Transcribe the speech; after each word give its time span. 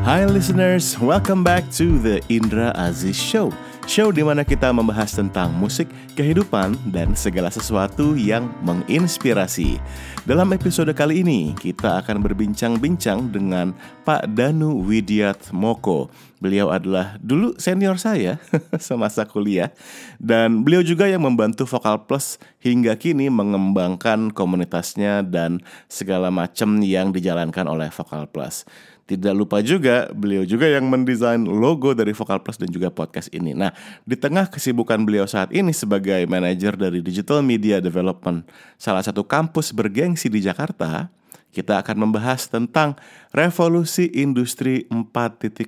Hi 0.00 0.24
listeners, 0.24 0.96
welcome 0.96 1.44
back 1.44 1.68
to 1.76 2.00
the 2.00 2.24
Indra 2.32 2.72
Aziz 2.72 3.20
Show. 3.20 3.52
Show 3.84 4.08
di 4.08 4.24
mana 4.24 4.48
kita 4.48 4.72
membahas 4.72 5.12
tentang 5.12 5.52
musik, 5.52 5.92
kehidupan, 6.16 6.72
dan 6.88 7.12
segala 7.12 7.52
sesuatu 7.52 8.16
yang 8.16 8.48
menginspirasi. 8.64 9.76
Dalam 10.24 10.56
episode 10.56 10.88
kali 10.96 11.20
ini, 11.20 11.52
kita 11.52 12.00
akan 12.00 12.24
berbincang-bincang 12.24 13.28
dengan 13.28 13.76
Pak 14.08 14.32
Danu 14.32 14.80
Widiat 14.88 15.52
Moko. 15.52 16.08
Beliau 16.40 16.72
adalah 16.72 17.20
dulu 17.20 17.52
senior 17.60 18.00
saya 18.00 18.40
semasa 18.80 19.28
kuliah 19.28 19.68
dan 20.16 20.64
beliau 20.64 20.80
juga 20.80 21.04
yang 21.04 21.20
membantu 21.20 21.68
Vokal 21.68 22.08
Plus 22.08 22.40
hingga 22.64 22.96
kini 22.96 23.28
mengembangkan 23.28 24.32
komunitasnya 24.32 25.20
dan 25.20 25.60
segala 25.92 26.32
macam 26.32 26.80
yang 26.80 27.12
dijalankan 27.12 27.68
oleh 27.68 27.92
Vokal 27.92 28.24
Plus. 28.32 28.64
Tidak 29.10 29.34
lupa 29.34 29.58
juga, 29.58 30.06
beliau 30.14 30.46
juga 30.46 30.70
yang 30.70 30.86
mendesain 30.86 31.42
logo 31.42 31.90
dari 31.98 32.14
Vokal 32.14 32.38
Plus 32.46 32.62
dan 32.62 32.70
juga 32.70 32.94
podcast 32.94 33.26
ini. 33.34 33.58
Nah, 33.58 33.74
di 34.06 34.14
tengah 34.14 34.46
kesibukan 34.46 35.02
beliau 35.02 35.26
saat 35.26 35.50
ini 35.50 35.74
sebagai 35.74 36.22
manajer 36.30 36.78
dari 36.78 37.02
Digital 37.02 37.42
Media 37.42 37.82
Development, 37.82 38.46
salah 38.78 39.02
satu 39.02 39.26
kampus 39.26 39.74
bergengsi 39.74 40.30
di 40.30 40.38
Jakarta, 40.38 41.10
kita 41.50 41.82
akan 41.82 42.06
membahas 42.06 42.46
tentang 42.46 42.94
revolusi 43.34 44.06
industri 44.14 44.86
4.0 44.94 45.66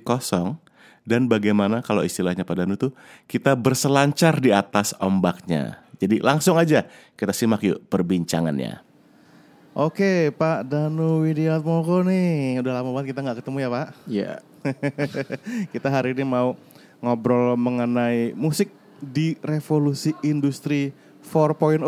dan 1.03 1.27
bagaimana 1.27 1.83
kalau 1.83 1.99
istilahnya 2.07 2.47
pada 2.47 2.63
tuh 2.79 2.95
kita 3.27 3.59
berselancar 3.59 4.39
di 4.39 4.55
atas 4.55 4.95
ombaknya. 5.03 5.83
Jadi 5.99 6.23
langsung 6.23 6.55
aja 6.55 6.87
kita 7.19 7.35
simak 7.35 7.59
yuk 7.67 7.83
perbincangannya. 7.91 8.92
Oke, 9.73 10.29
Pak 10.37 10.69
Danu 10.69 11.25
Widiatmoko 11.25 12.05
nih. 12.05 12.61
Udah 12.61 12.77
lama 12.77 12.93
banget 12.93 13.17
kita 13.17 13.25
nggak 13.25 13.41
ketemu 13.41 13.57
ya, 13.57 13.69
Pak? 13.73 13.87
Iya. 14.05 14.31
kita 15.73 15.89
hari 15.89 16.13
ini 16.13 16.21
mau 16.21 16.53
ngobrol 17.01 17.57
mengenai 17.57 18.37
musik 18.37 18.69
di 19.01 19.33
revolusi 19.41 20.13
industri 20.21 20.93
4.0. 21.25 21.81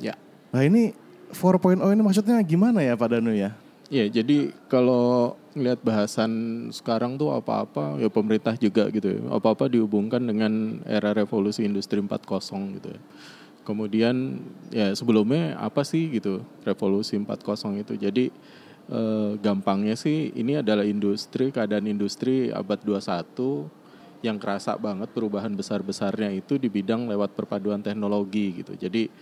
Ya. 0.00 0.16
Nah 0.56 0.64
ini 0.64 0.96
4.0 1.36 1.84
ini 1.84 2.00
maksudnya 2.00 2.40
gimana 2.40 2.80
ya 2.80 2.96
Pak 2.96 3.08
Danu 3.12 3.36
ya? 3.36 3.52
Ya, 3.92 4.08
jadi 4.08 4.48
kalau 4.72 5.36
ngelihat 5.52 5.84
bahasan 5.84 6.32
sekarang 6.72 7.20
tuh 7.20 7.36
apa-apa 7.36 8.00
ya 8.00 8.08
pemerintah 8.08 8.56
juga 8.56 8.88
gitu 8.88 9.04
ya. 9.04 9.20
Apa-apa 9.36 9.68
dihubungkan 9.68 10.24
dengan 10.24 10.80
era 10.88 11.12
revolusi 11.12 11.68
industri 11.68 12.00
4.0 12.00 12.80
gitu 12.80 12.88
ya. 12.88 13.00
Kemudian 13.68 14.40
ya 14.72 14.96
sebelumnya 14.96 15.60
apa 15.60 15.84
sih 15.84 16.08
gitu 16.08 16.40
revolusi 16.64 17.20
4.0 17.20 17.84
itu. 17.84 18.00
Jadi 18.00 18.32
eh, 18.88 19.30
gampangnya 19.44 19.92
sih 19.92 20.32
ini 20.32 20.56
adalah 20.56 20.88
industri 20.88 21.52
keadaan 21.52 21.84
industri 21.84 22.48
abad 22.48 22.80
21 22.80 23.68
yang 24.24 24.40
kerasa 24.40 24.74
banget 24.80 25.12
perubahan 25.12 25.52
besar-besarnya 25.52 26.32
itu 26.32 26.56
di 26.56 26.72
bidang 26.72 27.12
lewat 27.12 27.36
perpaduan 27.36 27.84
teknologi 27.84 28.64
gitu. 28.64 28.72
Jadi 28.72 29.12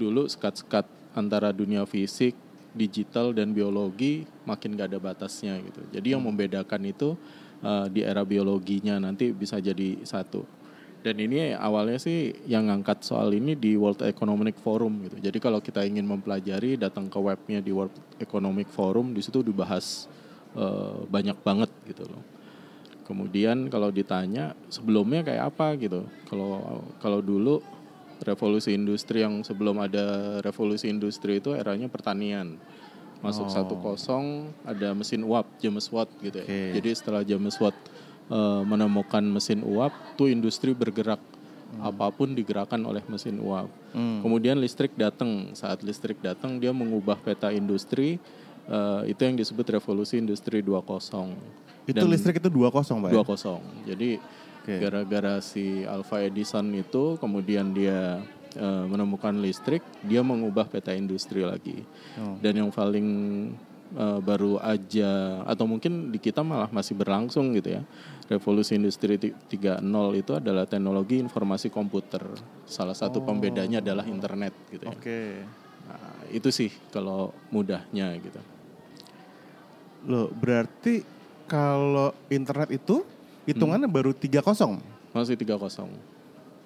dulu 0.00 0.24
sekat-sekat 0.24 0.88
antara 1.12 1.52
dunia 1.52 1.84
fisik, 1.84 2.32
digital 2.72 3.36
dan 3.36 3.52
biologi 3.52 4.24
makin 4.48 4.74
gak 4.74 4.90
ada 4.90 4.98
batasnya 4.98 5.60
gitu. 5.60 5.84
Jadi 5.92 6.16
yang 6.16 6.24
membedakan 6.24 6.82
itu 6.88 7.14
uh, 7.62 7.86
di 7.86 8.02
era 8.02 8.24
biologinya 8.24 8.98
nanti 8.98 9.30
bisa 9.30 9.60
jadi 9.62 10.00
satu. 10.02 10.61
Dan 11.02 11.18
ini 11.18 11.50
awalnya 11.50 11.98
sih 11.98 12.30
yang 12.46 12.70
ngangkat 12.70 13.02
soal 13.02 13.34
ini 13.34 13.58
di 13.58 13.74
World 13.74 14.06
Economic 14.06 14.54
Forum 14.62 15.02
gitu. 15.02 15.18
Jadi 15.18 15.38
kalau 15.42 15.58
kita 15.58 15.82
ingin 15.82 16.06
mempelajari 16.06 16.78
datang 16.78 17.10
ke 17.10 17.18
webnya 17.18 17.58
di 17.58 17.74
World 17.74 17.94
Economic 18.22 18.70
Forum 18.70 19.10
di 19.10 19.18
situ 19.18 19.42
dibahas 19.42 20.06
uh, 20.54 21.02
banyak 21.10 21.34
banget 21.42 21.70
gitu 21.90 22.06
loh. 22.06 22.22
Kemudian 23.02 23.66
kalau 23.66 23.90
ditanya 23.90 24.54
sebelumnya 24.70 25.26
kayak 25.26 25.50
apa 25.50 25.74
gitu. 25.74 26.06
Kalau 26.30 26.86
kalau 27.02 27.18
dulu 27.18 27.58
revolusi 28.22 28.78
industri 28.78 29.26
yang 29.26 29.42
sebelum 29.42 29.82
ada 29.82 30.38
revolusi 30.46 30.86
industri 30.86 31.42
itu 31.42 31.50
eranya 31.58 31.90
pertanian. 31.90 32.54
Masuk 33.22 33.50
satu 33.50 33.74
oh. 33.78 33.82
kosong 33.82 34.50
ada 34.62 34.94
mesin 34.94 35.26
uap 35.26 35.46
James 35.58 35.86
Watt 35.90 36.10
gitu 36.22 36.42
ya. 36.42 36.46
Okay. 36.46 36.78
Jadi 36.78 36.90
setelah 36.94 37.22
James 37.26 37.58
Watt 37.58 37.74
uh, 38.28 38.62
menemukan 38.62 39.24
mesin 39.24 39.64
uap, 39.64 39.90
tuh 40.14 40.30
industri 40.30 40.76
bergerak. 40.76 41.18
Hmm. 41.72 41.88
Apa 41.88 42.12
pun 42.12 42.36
digerakkan 42.36 42.78
oleh 42.84 43.00
mesin 43.08 43.40
uap. 43.40 43.72
Hmm. 43.96 44.20
Kemudian 44.20 44.60
listrik 44.60 44.92
datang. 44.94 45.56
Saat 45.56 45.80
listrik 45.80 46.20
datang, 46.20 46.60
dia 46.60 46.70
mengubah 46.70 47.16
peta 47.16 47.48
industri. 47.48 48.20
Uh, 48.68 49.02
itu 49.10 49.18
yang 49.26 49.34
disebut 49.34 49.80
revolusi 49.80 50.20
industri 50.22 50.62
2.0. 50.62 51.34
Itu 51.88 51.98
Dan 51.98 52.12
listrik 52.12 52.38
itu 52.38 52.46
2.0, 52.52 52.70
Pak? 52.70 53.10
2.0. 53.10 53.10
Ya? 53.10 53.58
Jadi 53.94 54.10
gara-gara 54.62 55.42
si 55.42 55.82
Alpha 55.82 56.22
Edison 56.22 56.70
itu 56.70 57.18
kemudian 57.18 57.74
dia 57.74 58.22
uh, 58.58 58.84
menemukan 58.86 59.34
listrik, 59.42 59.82
dia 60.06 60.22
mengubah 60.22 60.70
peta 60.70 60.94
industri 60.94 61.42
lagi. 61.42 61.82
Oh. 62.18 62.38
Dan 62.38 62.62
yang 62.66 62.70
paling 62.70 63.08
uh, 63.96 64.20
baru 64.20 64.58
aja 64.60 65.42
atau 65.44 65.64
mungkin 65.68 66.12
di 66.12 66.18
kita 66.18 66.40
malah 66.44 66.68
masih 66.68 66.96
berlangsung 66.96 67.52
gitu 67.56 67.80
ya. 67.80 67.82
Revolusi 68.30 68.78
Industri 68.78 69.20
3.0 69.20 69.82
itu 70.16 70.32
adalah 70.32 70.64
teknologi 70.64 71.20
informasi 71.20 71.68
komputer. 71.68 72.24
Salah 72.64 72.96
satu 72.96 73.20
oh. 73.20 73.24
pembedanya 73.26 73.84
adalah 73.84 74.08
internet 74.08 74.56
gitu 74.72 74.88
ya. 74.88 74.92
Oke. 74.92 75.02
Okay. 75.02 75.28
Nah, 75.82 76.16
itu 76.32 76.48
sih 76.48 76.70
kalau 76.94 77.34
mudahnya 77.52 78.16
gitu. 78.16 78.40
Loh, 80.08 80.28
berarti 80.32 81.04
kalau 81.46 82.16
internet 82.32 82.72
itu 82.72 83.04
hitungannya 83.44 83.86
hmm. 83.90 83.96
baru 83.96 84.10
3.0? 84.16 84.80
Masih 85.12 85.36
3.0. 85.36 86.12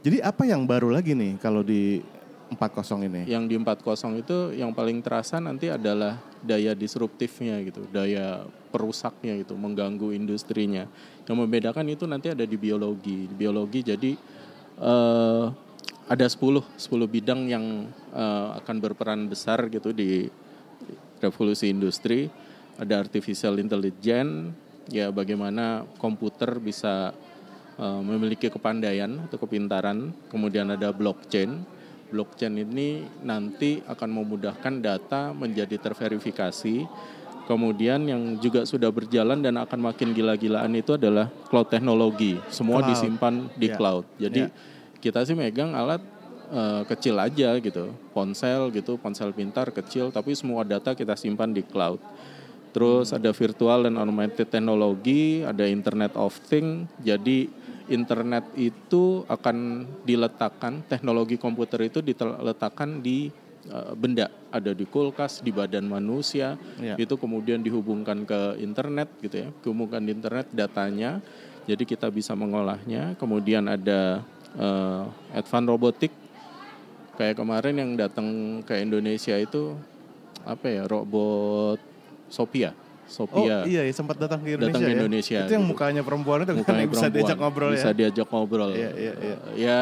Jadi 0.07 0.23
apa 0.23 0.47
yang 0.47 0.63
baru 0.63 0.95
lagi 0.95 1.19
nih 1.19 1.35
kalau 1.43 1.67
di 1.67 1.99
40 2.47 3.11
ini? 3.11 3.23
Yang 3.27 3.45
di 3.51 3.55
40 3.59 4.23
itu 4.23 4.37
yang 4.55 4.71
paling 4.71 5.03
terasa 5.03 5.43
nanti 5.43 5.67
adalah 5.67 6.23
daya 6.39 6.79
disruptifnya 6.79 7.59
gitu, 7.67 7.83
daya 7.91 8.47
perusaknya 8.71 9.35
gitu, 9.43 9.59
mengganggu 9.59 10.15
industrinya. 10.15 10.87
Yang 11.27 11.37
membedakan 11.43 11.87
itu 11.91 12.07
nanti 12.07 12.31
ada 12.31 12.47
di 12.47 12.55
biologi. 12.55 13.27
Di 13.27 13.35
biologi 13.35 13.81
jadi 13.83 14.13
uh, 14.79 15.51
ada 16.07 16.27
10 16.31 16.79
10 16.79 16.87
bidang 17.11 17.51
yang 17.51 17.91
uh, 18.15 18.55
akan 18.63 18.77
berperan 18.79 19.27
besar 19.27 19.67
gitu 19.67 19.91
di 19.91 20.31
revolusi 21.19 21.67
industri. 21.67 22.31
Ada 22.77 23.01
artificial 23.01 23.57
intelligence, 23.59 24.53
ya 24.93 25.09
bagaimana 25.11 25.89
komputer 25.99 26.61
bisa 26.63 27.11
uh, 27.81 28.01
memiliki 28.07 28.53
kepandaian 28.53 29.27
atau 29.27 29.41
kepintaran. 29.41 30.15
Kemudian 30.31 30.71
ada 30.71 30.95
blockchain 30.95 31.75
blockchain 32.09 32.55
ini 32.57 33.05
nanti 33.23 33.83
akan 33.85 34.11
memudahkan 34.23 34.75
data 34.81 35.31
menjadi 35.35 35.77
terverifikasi. 35.79 36.87
Kemudian 37.47 38.03
yang 38.11 38.43
juga 38.43 38.67
sudah 38.67 38.91
berjalan 38.91 39.39
dan 39.39 39.55
akan 39.55 39.79
makin 39.79 40.11
gila-gilaan 40.11 40.75
itu 40.75 40.99
adalah 40.99 41.31
cloud 41.47 41.71
teknologi. 41.71 42.35
Semua 42.51 42.83
cloud. 42.83 42.91
disimpan 42.91 43.35
di 43.55 43.71
yeah. 43.71 43.79
cloud. 43.79 44.05
Jadi 44.19 44.43
yeah. 44.51 44.99
kita 44.99 45.23
sih 45.23 45.39
megang 45.39 45.71
alat 45.71 46.03
uh, 46.51 46.83
kecil 46.91 47.15
aja 47.23 47.55
gitu, 47.63 47.95
ponsel 48.11 48.75
gitu, 48.75 48.99
ponsel 48.99 49.31
pintar 49.31 49.71
kecil, 49.71 50.11
tapi 50.11 50.35
semua 50.35 50.67
data 50.67 50.95
kita 50.99 51.15
simpan 51.15 51.55
di 51.55 51.63
cloud. 51.63 52.03
Terus 52.75 53.15
hmm. 53.15 53.19
ada 53.23 53.31
virtual 53.31 53.79
dan 53.89 53.95
augmented 53.97 54.51
teknologi, 54.51 55.41
ada 55.47 55.65
Internet 55.65 56.19
of 56.19 56.35
Things. 56.51 56.91
Jadi 57.01 57.49
internet 57.89 58.45
itu 58.59 59.23
akan 59.31 59.87
diletakkan 60.03 60.83
teknologi 60.87 61.39
komputer 61.39 61.87
itu 61.87 62.03
diletakkan 62.03 63.01
di 63.03 63.31
uh, 63.71 63.95
benda. 63.95 64.31
Ada 64.51 64.73
di 64.73 64.89
kulkas 64.89 65.45
di 65.45 65.53
badan 65.53 65.85
manusia 65.85 66.57
ya. 66.81 66.97
itu 66.97 67.15
kemudian 67.21 67.61
dihubungkan 67.61 68.25
ke 68.25 68.61
internet 68.63 69.09
gitu 69.21 69.37
ya. 69.47 69.49
Dihubungkan 69.63 70.03
di 70.03 70.11
internet 70.17 70.47
datanya 70.55 71.21
jadi 71.67 71.83
kita 71.83 72.09
bisa 72.11 72.33
mengolahnya. 72.33 73.19
Kemudian 73.19 73.67
ada 73.67 74.23
uh, 74.57 75.11
advanced 75.35 75.71
robotik. 75.71 76.13
Kayak 77.17 77.41
kemarin 77.41 77.81
yang 77.81 77.91
datang 77.97 78.61
ke 78.61 78.77
Indonesia 78.77 79.41
itu 79.41 79.73
apa 80.45 80.69
ya 80.69 80.85
robot 80.85 81.81
Sophia 82.29 82.77
Sophia. 83.07 83.63
Oh 83.63 83.71
iya, 83.71 83.87
sempat 83.95 84.19
datang 84.19 84.43
ke 84.43 84.59
Indonesia. 84.59 84.75
Datang 84.75 84.83
ke 84.83 84.93
Indonesia. 84.99 85.39
Ya? 85.39 85.47
Itu 85.47 85.55
yang 85.55 85.67
mukanya 85.67 86.03
perempuan 86.03 86.43
itu 86.43 86.53
mukanya 86.59 86.85
kan 86.85 86.93
bisa 86.93 87.07
diajak 87.07 87.39
ngobrol 87.39 87.71
bisa 87.71 87.79
ya. 87.79 87.83
Bisa 87.83 87.91
diajak 87.95 88.27
ngobrol. 88.29 88.71
Iya, 88.75 88.91
iya, 88.99 89.13
iya. 89.23 89.37
ya 89.55 89.81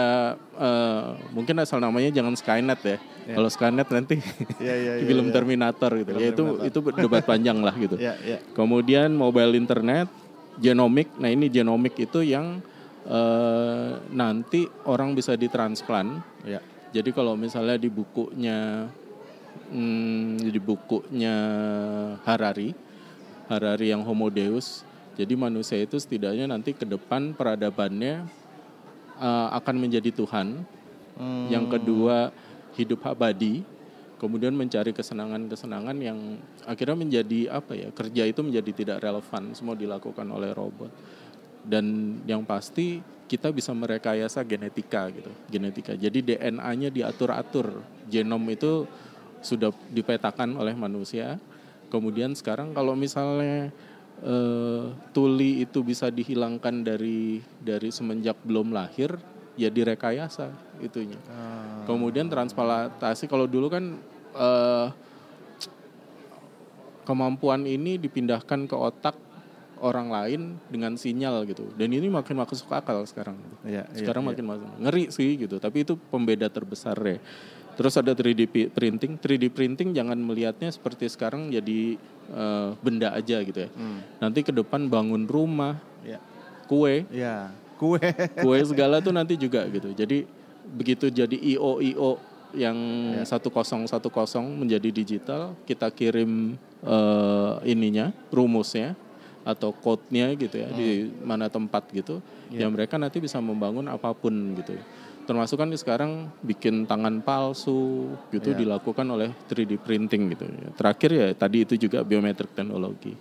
uh, 0.60 1.16
mungkin 1.32 1.54
asal 1.64 1.80
namanya 1.80 2.12
jangan 2.12 2.36
Skynet 2.36 2.80
ya. 2.84 2.88
Yeah. 3.24 3.36
Kalau 3.40 3.48
Skynet 3.48 3.88
nanti 3.88 4.20
yeah, 4.60 4.76
yeah, 4.76 4.94
yeah, 5.00 5.08
film 5.08 5.26
yeah. 5.32 5.34
Terminator 5.34 5.90
gitu. 5.96 6.10
Film 6.12 6.20
ya 6.20 6.28
itu 6.30 6.44
itu 6.68 6.78
debat 7.00 7.24
panjang 7.24 7.58
lah 7.64 7.74
gitu. 7.80 7.96
yeah, 7.96 8.16
yeah. 8.20 8.40
Kemudian 8.52 9.16
mobile 9.16 9.56
internet, 9.56 10.12
genomik. 10.60 11.08
Nah, 11.16 11.32
ini 11.32 11.48
genomik 11.48 11.96
itu 11.96 12.20
yang 12.20 12.60
uh, 13.08 14.04
nanti 14.12 14.68
orang 14.84 15.16
bisa 15.16 15.32
ditransplant. 15.32 16.20
Yeah. 16.44 16.60
Jadi 16.94 17.10
kalau 17.10 17.34
misalnya 17.34 17.80
di 17.80 17.90
bukunya 17.90 18.86
hmm, 19.72 20.38
di 20.44 20.60
bukunya 20.62 21.36
Harari 22.22 22.83
Harari 23.50 23.92
yang 23.92 24.02
Homo 24.02 24.32
Deus 24.32 24.82
Jadi 25.14 25.38
manusia 25.38 25.78
itu 25.78 25.94
setidaknya 25.94 26.50
nanti 26.50 26.74
ke 26.74 26.82
depan 26.82 27.38
peradabannya 27.38 28.26
uh, 29.14 29.48
akan 29.54 29.76
menjadi 29.78 30.10
Tuhan. 30.10 30.66
Hmm. 31.14 31.46
Yang 31.46 31.78
kedua 31.78 32.34
hidup 32.74 33.06
abadi. 33.06 33.62
Kemudian 34.18 34.56
mencari 34.56 34.90
kesenangan-kesenangan 34.90 35.96
yang 36.00 36.18
akhirnya 36.64 36.96
menjadi 36.96 37.52
apa 37.52 37.76
ya 37.76 37.88
kerja 37.92 38.22
itu 38.24 38.40
menjadi 38.40 38.70
tidak 38.72 38.98
relevan 39.06 39.52
semua 39.52 39.78
dilakukan 39.78 40.26
oleh 40.34 40.50
robot. 40.50 40.90
Dan 41.62 42.18
yang 42.26 42.42
pasti 42.42 42.98
kita 43.24 43.52
bisa 43.52 43.72
merekayasa 43.72 44.44
genetika 44.44 45.08
gitu, 45.12 45.32
genetika. 45.48 45.92
Jadi 45.96 46.20
DNA-nya 46.20 46.92
diatur-atur, 46.92 47.82
genom 48.08 48.40
itu 48.48 48.84
sudah 49.44 49.72
dipetakan 49.92 50.56
oleh 50.56 50.72
manusia. 50.76 51.36
Kemudian 51.92 52.34
sekarang 52.34 52.72
kalau 52.72 52.94
misalnya 52.98 53.70
eh, 54.22 54.84
tuli 55.14 55.62
itu 55.64 55.84
bisa 55.84 56.08
dihilangkan 56.10 56.84
dari 56.84 57.42
dari 57.60 57.88
semenjak 57.90 58.38
belum 58.42 58.74
lahir, 58.74 59.14
ya 59.54 59.70
direkayasa 59.70 60.50
itunya. 60.82 61.18
Kemudian 61.84 62.26
transplantasi 62.26 63.30
kalau 63.30 63.46
dulu 63.46 63.70
kan 63.70 63.84
eh, 64.34 64.88
kemampuan 67.04 67.68
ini 67.68 68.00
dipindahkan 68.00 68.66
ke 68.66 68.74
otak 68.74 69.14
orang 69.84 70.08
lain 70.08 70.40
dengan 70.72 70.96
sinyal 70.96 71.44
gitu. 71.44 71.68
Dan 71.76 71.92
ini 71.92 72.08
makin 72.08 72.40
masuk 72.40 72.72
akal 72.72 73.04
sekarang. 73.04 73.36
Iya, 73.68 73.84
sekarang 73.92 74.24
iya. 74.24 74.28
makin 74.32 74.44
masuk. 74.48 74.68
Ngeri 74.80 75.04
sih 75.12 75.36
gitu. 75.36 75.60
Tapi 75.60 75.84
itu 75.84 76.00
pembeda 76.08 76.48
terbesar 76.48 76.96
ya. 77.04 77.20
Terus 77.74 77.94
ada 77.98 78.14
3D 78.14 78.46
pi- 78.46 78.70
printing. 78.70 79.18
3D 79.18 79.50
printing 79.50 79.90
jangan 79.90 80.14
melihatnya 80.16 80.70
seperti 80.70 81.06
sekarang 81.06 81.50
jadi 81.50 81.98
eh, 82.30 82.68
benda 82.80 83.10
aja 83.10 83.42
gitu 83.42 83.58
ya. 83.58 83.70
Hmm. 83.70 84.00
Nanti 84.18 84.40
ke 84.40 84.50
depan 84.50 84.86
bangun 84.86 85.26
rumah, 85.26 85.76
Ya. 86.00 86.18
kue, 86.64 87.04
Ya, 87.10 87.50
kue. 87.76 87.98
kue 88.44 88.58
segala 88.62 89.00
tuh 89.00 89.12
nanti 89.12 89.34
juga 89.34 89.66
gitu. 89.68 89.90
Jadi 89.90 90.24
begitu 90.64 91.10
jadi 91.10 91.34
IO 91.34 91.82
IO 91.82 92.10
yang 92.54 92.78
Ya. 93.18 93.26
1010 93.26 93.90
menjadi 94.54 94.88
digital, 94.88 95.58
kita 95.64 95.90
kirim 95.90 96.54
eh, 96.80 97.54
ininya, 97.66 98.14
rumusnya 98.30 98.94
atau 99.44 99.76
code-nya 99.76 100.32
gitu 100.34 100.56
ya 100.56 100.72
di 100.72 100.88
mana 101.20 101.48
tempat 101.48 101.84
gitu. 101.90 102.24
Ya 102.48 102.64
mereka 102.70 102.96
nanti 102.96 103.18
bisa 103.18 103.36
membangun 103.40 103.84
apa 103.88 104.14
pun 104.14 104.32
gitu. 104.56 104.72
Termasuk 105.24 105.56
kan 105.56 105.72
sekarang 105.72 106.28
bikin 106.40 106.84
tangan 106.84 107.24
palsu 107.24 108.12
gitu 108.28 108.52
Ya. 108.52 108.58
dilakukan 108.60 109.08
oleh 109.08 109.32
3D 109.48 109.80
printing 109.80 110.36
gitu. 110.36 110.44
Terakhir 110.76 111.10
ya 111.10 111.26
tadi 111.32 111.64
itu 111.64 111.74
juga 111.76 112.04
biometric 112.04 112.52
teknologi. 112.52 113.16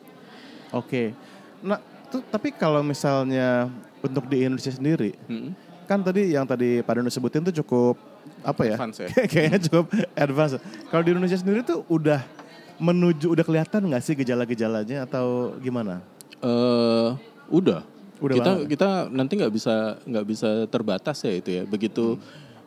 Oke. 0.69 1.15
Nah, 1.63 1.79
tuh, 2.11 2.19
tapi 2.27 2.51
kalau 2.51 2.83
misalnya 2.83 3.71
untuk 4.03 4.27
di 4.27 4.43
Indonesia 4.43 4.67
sendiri, 4.69 5.15
Mm-mm. 5.25 5.55
kan 5.87 6.03
tadi 6.03 6.35
yang 6.35 6.43
tadi 6.43 6.83
Pak 6.83 6.93
Dono 6.99 7.07
sebutin 7.07 7.47
tuh 7.47 7.55
cukup 7.63 7.95
apa 8.43 8.67
ya? 8.67 8.75
Advance 8.75 8.99
ya? 8.99 9.07
Kayaknya 9.31 9.59
cukup 9.63 9.85
advance. 10.11 10.59
Kalau 10.91 11.03
di 11.03 11.11
Indonesia 11.15 11.39
sendiri 11.39 11.63
tuh 11.63 11.87
udah 11.87 12.19
menuju 12.77 13.31
udah 13.31 13.45
kelihatan 13.47 13.85
nggak 13.87 14.03
sih 14.03 14.11
gejala-gejalanya 14.13 15.07
atau 15.07 15.55
gimana? 15.63 16.03
eh 16.43 17.09
udah. 17.47 17.87
Udah 18.23 18.35
kita 18.39 18.51
banget. 18.55 18.67
kita 18.71 18.89
nanti 19.11 19.33
nggak 19.35 19.53
bisa 19.53 19.75
nggak 20.07 20.25
bisa 20.25 20.49
terbatas 20.71 21.17
ya 21.27 21.33
itu 21.35 21.49
ya. 21.51 21.63
Begitu 21.67 22.15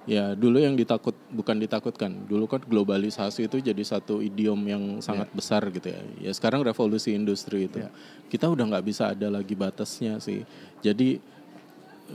ya 0.06 0.36
dulu 0.36 0.60
yang 0.60 0.76
ditakut 0.76 1.16
bukan 1.32 1.56
ditakutkan. 1.56 2.28
Dulu 2.28 2.44
kan 2.44 2.60
globalisasi 2.60 3.48
itu 3.48 3.56
jadi 3.64 3.80
satu 3.80 4.20
idiom 4.20 4.60
yang 4.68 4.82
sangat 5.00 5.32
besar 5.32 5.64
gitu 5.72 5.88
ya. 5.88 6.00
Ya 6.20 6.32
sekarang 6.36 6.60
revolusi 6.60 7.16
industri 7.16 7.72
itu. 7.72 7.80
Ya. 7.80 7.88
Kita 8.28 8.52
udah 8.52 8.68
nggak 8.68 8.84
bisa 8.84 9.16
ada 9.16 9.32
lagi 9.32 9.56
batasnya 9.56 10.20
sih. 10.20 10.44
Jadi 10.84 11.16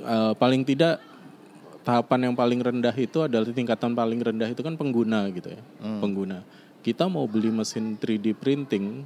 eh, 0.05 0.33
paling 0.37 0.61
tidak 0.61 1.01
tahapan 1.81 2.29
yang 2.29 2.35
paling 2.37 2.61
rendah 2.61 2.93
itu 2.93 3.25
adalah 3.25 3.49
tingkatan 3.49 3.97
paling 3.97 4.21
rendah 4.21 4.53
itu 4.53 4.61
kan 4.61 4.77
pengguna 4.77 5.25
gitu 5.33 5.49
ya. 5.49 5.61
Pengguna. 5.81 6.45
Kita 6.85 7.09
mau 7.09 7.25
beli 7.25 7.49
mesin 7.49 7.97
3D 7.97 8.37
printing 8.37 9.05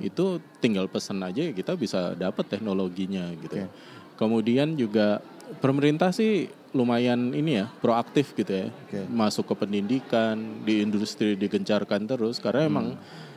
itu 0.00 0.40
tinggal 0.60 0.88
pesan 0.88 1.20
aja 1.20 1.44
ya 1.44 1.52
kita 1.52 1.76
bisa 1.76 2.16
dapat 2.16 2.48
teknologinya 2.48 3.28
gitu. 3.36 3.64
ya. 3.64 3.68
Kemudian 4.16 4.78
juga 4.78 5.20
pemerintah 5.60 6.10
sih 6.14 6.48
lumayan 6.74 7.30
ini 7.36 7.62
ya 7.62 7.66
proaktif 7.80 8.34
gitu 8.34 8.50
ya. 8.50 8.66
Oke. 8.68 9.06
Masuk 9.06 9.44
ke 9.52 9.54
pendidikan, 9.64 10.64
di 10.64 10.82
industri 10.82 11.36
digencarkan 11.38 12.08
terus 12.08 12.40
karena 12.42 12.66
emang 12.66 12.86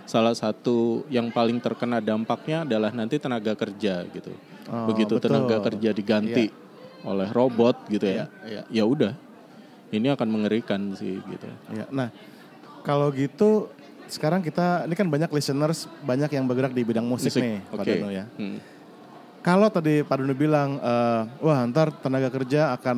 salah 0.08 0.34
satu 0.34 1.04
yang 1.12 1.30
paling 1.30 1.60
terkena 1.60 2.00
dampaknya 2.00 2.64
adalah 2.64 2.90
nanti 2.96 3.20
tenaga 3.20 3.54
kerja 3.54 4.08
gitu. 4.08 4.32
Oh, 4.72 4.88
Begitu 4.92 5.20
betul. 5.20 5.30
tenaga 5.30 5.58
kerja 5.68 5.90
diganti 5.92 6.48
oleh 7.04 7.30
robot 7.30 7.76
gitu 7.92 8.08
ya. 8.08 8.26
Iya, 8.48 8.62
Ya 8.72 8.84
udah. 8.88 9.14
Ini 9.88 10.16
akan 10.20 10.28
mengerikan 10.28 10.92
sih 11.00 11.20
gitu. 11.24 11.48
Ya, 11.72 11.88
nah 11.88 12.12
kalau 12.84 13.08
gitu 13.16 13.72
sekarang 14.08 14.40
kita 14.40 14.84
ini 14.84 14.96
kan 14.96 15.08
banyak 15.08 15.30
listeners 15.30 15.86
banyak 16.02 16.30
yang 16.30 16.46
bergerak 16.46 16.72
di 16.72 16.82
bidang 16.82 17.04
musik, 17.04 17.30
Musik, 17.30 17.44
nih 17.44 17.58
Pak 17.68 17.78
oke. 17.78 17.92
Dono 17.92 18.10
ya. 18.10 18.26
Hmm. 18.36 18.58
Kalau 19.40 19.68
tadi 19.68 20.04
Pak 20.04 20.16
Dono 20.20 20.36
bilang, 20.36 20.76
eh, 20.76 21.22
wah 21.40 21.64
ntar 21.66 21.94
tenaga 21.94 22.28
kerja 22.28 22.76
akan 22.76 22.98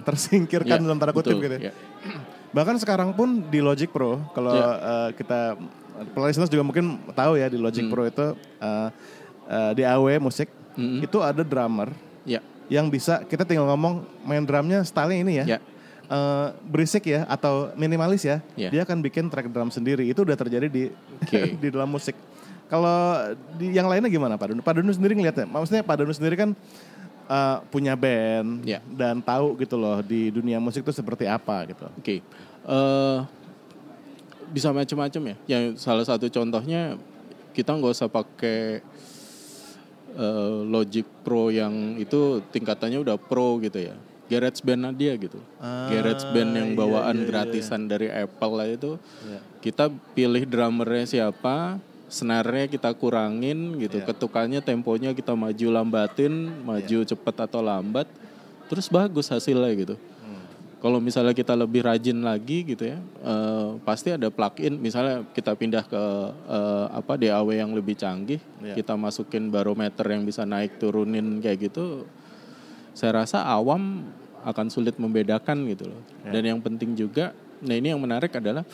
tersingkirkan 0.00 0.80
Ya, 0.80 0.84
dalam 0.84 0.96
tanda 0.96 1.12
kutip 1.12 1.36
betul, 1.36 1.44
gitu. 1.44 1.56
ya. 1.60 1.68
ya. 1.68 1.72
Bahkan 2.56 2.76
sekarang 2.78 3.12
pun 3.12 3.44
di 3.46 3.60
Logic 3.60 3.86
Pro, 3.86 4.16
kalau 4.32 4.50
Ya. 4.50 4.68
eh, 4.80 5.08
kita 5.14 5.60
listeners 6.16 6.48
juga 6.48 6.64
mungkin 6.64 6.96
tahu 7.12 7.36
ya 7.36 7.46
di 7.46 7.60
Logic 7.60 7.84
Hmm. 7.84 7.92
Pro 7.92 8.02
itu 8.04 8.26
eh, 8.58 8.88
eh, 9.46 9.70
di 9.76 9.82
AW 9.84 10.08
musik 10.18 10.48
Mm-mm. 10.72 11.04
itu 11.04 11.18
ada 11.20 11.42
drummer 11.42 11.92
Ya. 12.24 12.40
yang 12.68 12.88
bisa 12.88 13.20
kita 13.22 13.44
tinggal 13.44 13.68
ngomong 13.68 14.00
main 14.22 14.40
drumnya 14.40 14.80
style 14.82 15.12
ini 15.12 15.44
ya. 15.44 15.56
Ya. 15.56 15.58
Eh, 16.10 16.48
berisik 16.66 17.06
ya 17.06 17.22
atau 17.30 17.70
minimalis 17.78 18.26
ya, 18.26 18.42
Ya. 18.58 18.66
dia 18.66 18.82
akan 18.82 18.98
bikin 18.98 19.30
track 19.30 19.46
drum 19.46 19.70
sendiri. 19.70 20.02
Itu 20.10 20.26
udah 20.26 20.34
terjadi 20.34 20.66
di 20.66 20.90
Oke. 21.22 21.54
di 21.62 21.68
dalam 21.70 21.86
musik. 21.86 22.18
Kalau 22.66 23.30
di 23.54 23.70
yang 23.78 23.86
lainnya 23.86 24.10
gimana 24.10 24.34
Pak 24.34 24.50
Dunu? 24.50 24.58
Pak 24.58 24.74
Dunu 24.74 24.90
sendiri 24.90 25.14
ngeliatnya, 25.14 25.46
maksudnya 25.46 25.86
Pak 25.86 26.02
Dunu 26.02 26.10
sendiri 26.10 26.34
kan 26.34 26.50
eh, 27.30 27.56
punya 27.70 27.94
band 27.94 28.66
Ya. 28.66 28.82
dan 28.90 29.22
tahu 29.22 29.54
gitu 29.62 29.78
loh 29.78 30.02
di 30.02 30.34
dunia 30.34 30.58
musik 30.58 30.82
itu 30.82 30.90
seperti 30.90 31.30
apa 31.30 31.62
gitu. 31.70 31.86
Oke, 31.94 32.26
Eh, 32.66 33.18
bisa 34.50 34.74
macam-macam 34.74 35.22
ya. 35.30 35.36
Yang 35.46 35.78
salah 35.78 36.02
satu 36.02 36.26
contohnya 36.26 36.98
kita 37.54 37.70
nggak 37.70 37.94
usah 37.94 38.10
pakai 38.10 38.82
eh, 40.10 40.58
Logic 40.66 41.06
Pro 41.22 41.54
yang 41.54 41.94
itu 41.96 42.42
tingkatannya 42.50 42.98
udah 42.98 43.14
pro 43.14 43.62
gitu 43.62 43.78
ya. 43.78 43.94
Garage 44.30 44.62
Band 44.62 44.94
dia 44.94 45.18
gitu. 45.18 45.42
Ah, 45.58 45.90
Garage 45.90 46.22
Band 46.30 46.54
yang 46.54 46.70
iya, 46.70 46.78
bawaan 46.78 47.16
iya, 47.18 47.22
iya, 47.26 47.28
gratisan 47.28 47.90
dari 47.90 48.06
Apple 48.06 48.52
lah 48.54 48.68
itu. 48.70 48.94
Iya. 49.26 49.40
Kita 49.58 49.90
pilih 50.14 50.46
drummernya 50.46 51.04
siapa, 51.10 51.82
snare-nya 52.06 52.70
kita 52.70 52.94
kurangin 52.94 53.74
gitu, 53.82 53.98
Iya. 53.98 54.06
ketukannya 54.06 54.60
temponya 54.62 55.10
kita 55.18 55.34
maju 55.34 55.66
lambatin, 55.74 56.62
maju 56.62 56.98
Iya. 57.02 57.10
cepet 57.10 57.36
atau 57.42 57.58
lambat, 57.58 58.06
terus 58.70 58.86
bagus 58.86 59.26
hasilnya 59.26 59.70
gitu. 59.74 59.94
Hmm. 59.98 60.42
Kalau 60.78 61.02
misalnya 61.02 61.34
kita 61.34 61.58
lebih 61.58 61.82
rajin 61.82 62.22
lagi 62.22 62.62
gitu 62.62 62.86
ya, 62.86 63.02
eh, 63.02 63.68
pasti 63.82 64.14
ada 64.14 64.30
plugin. 64.30 64.78
Misalnya 64.78 65.26
kita 65.34 65.58
pindah 65.58 65.82
ke 65.90 66.02
eh, 66.50 66.86
apa 66.94 67.18
DAW 67.18 67.50
yang 67.50 67.74
lebih 67.74 67.98
canggih, 67.98 68.38
Iya. 68.62 68.78
kita 68.78 68.94
masukin 68.94 69.50
barometer 69.50 70.06
yang 70.06 70.22
bisa 70.22 70.46
naik 70.46 70.78
turunin 70.78 71.42
kayak 71.42 71.66
gitu. 71.70 72.06
Saya 72.92 73.22
rasa 73.24 73.44
awam 73.44 74.04
akan 74.40 74.66
sulit 74.72 74.96
membedakan 74.96 75.68
gitu 75.68 75.90
loh. 75.92 76.00
Ya. 76.24 76.32
Dan 76.34 76.42
yang 76.56 76.60
penting 76.60 76.96
juga, 76.96 77.36
nah 77.60 77.76
ini 77.76 77.92
yang 77.92 78.00
menarik 78.00 78.32
adalah 78.32 78.64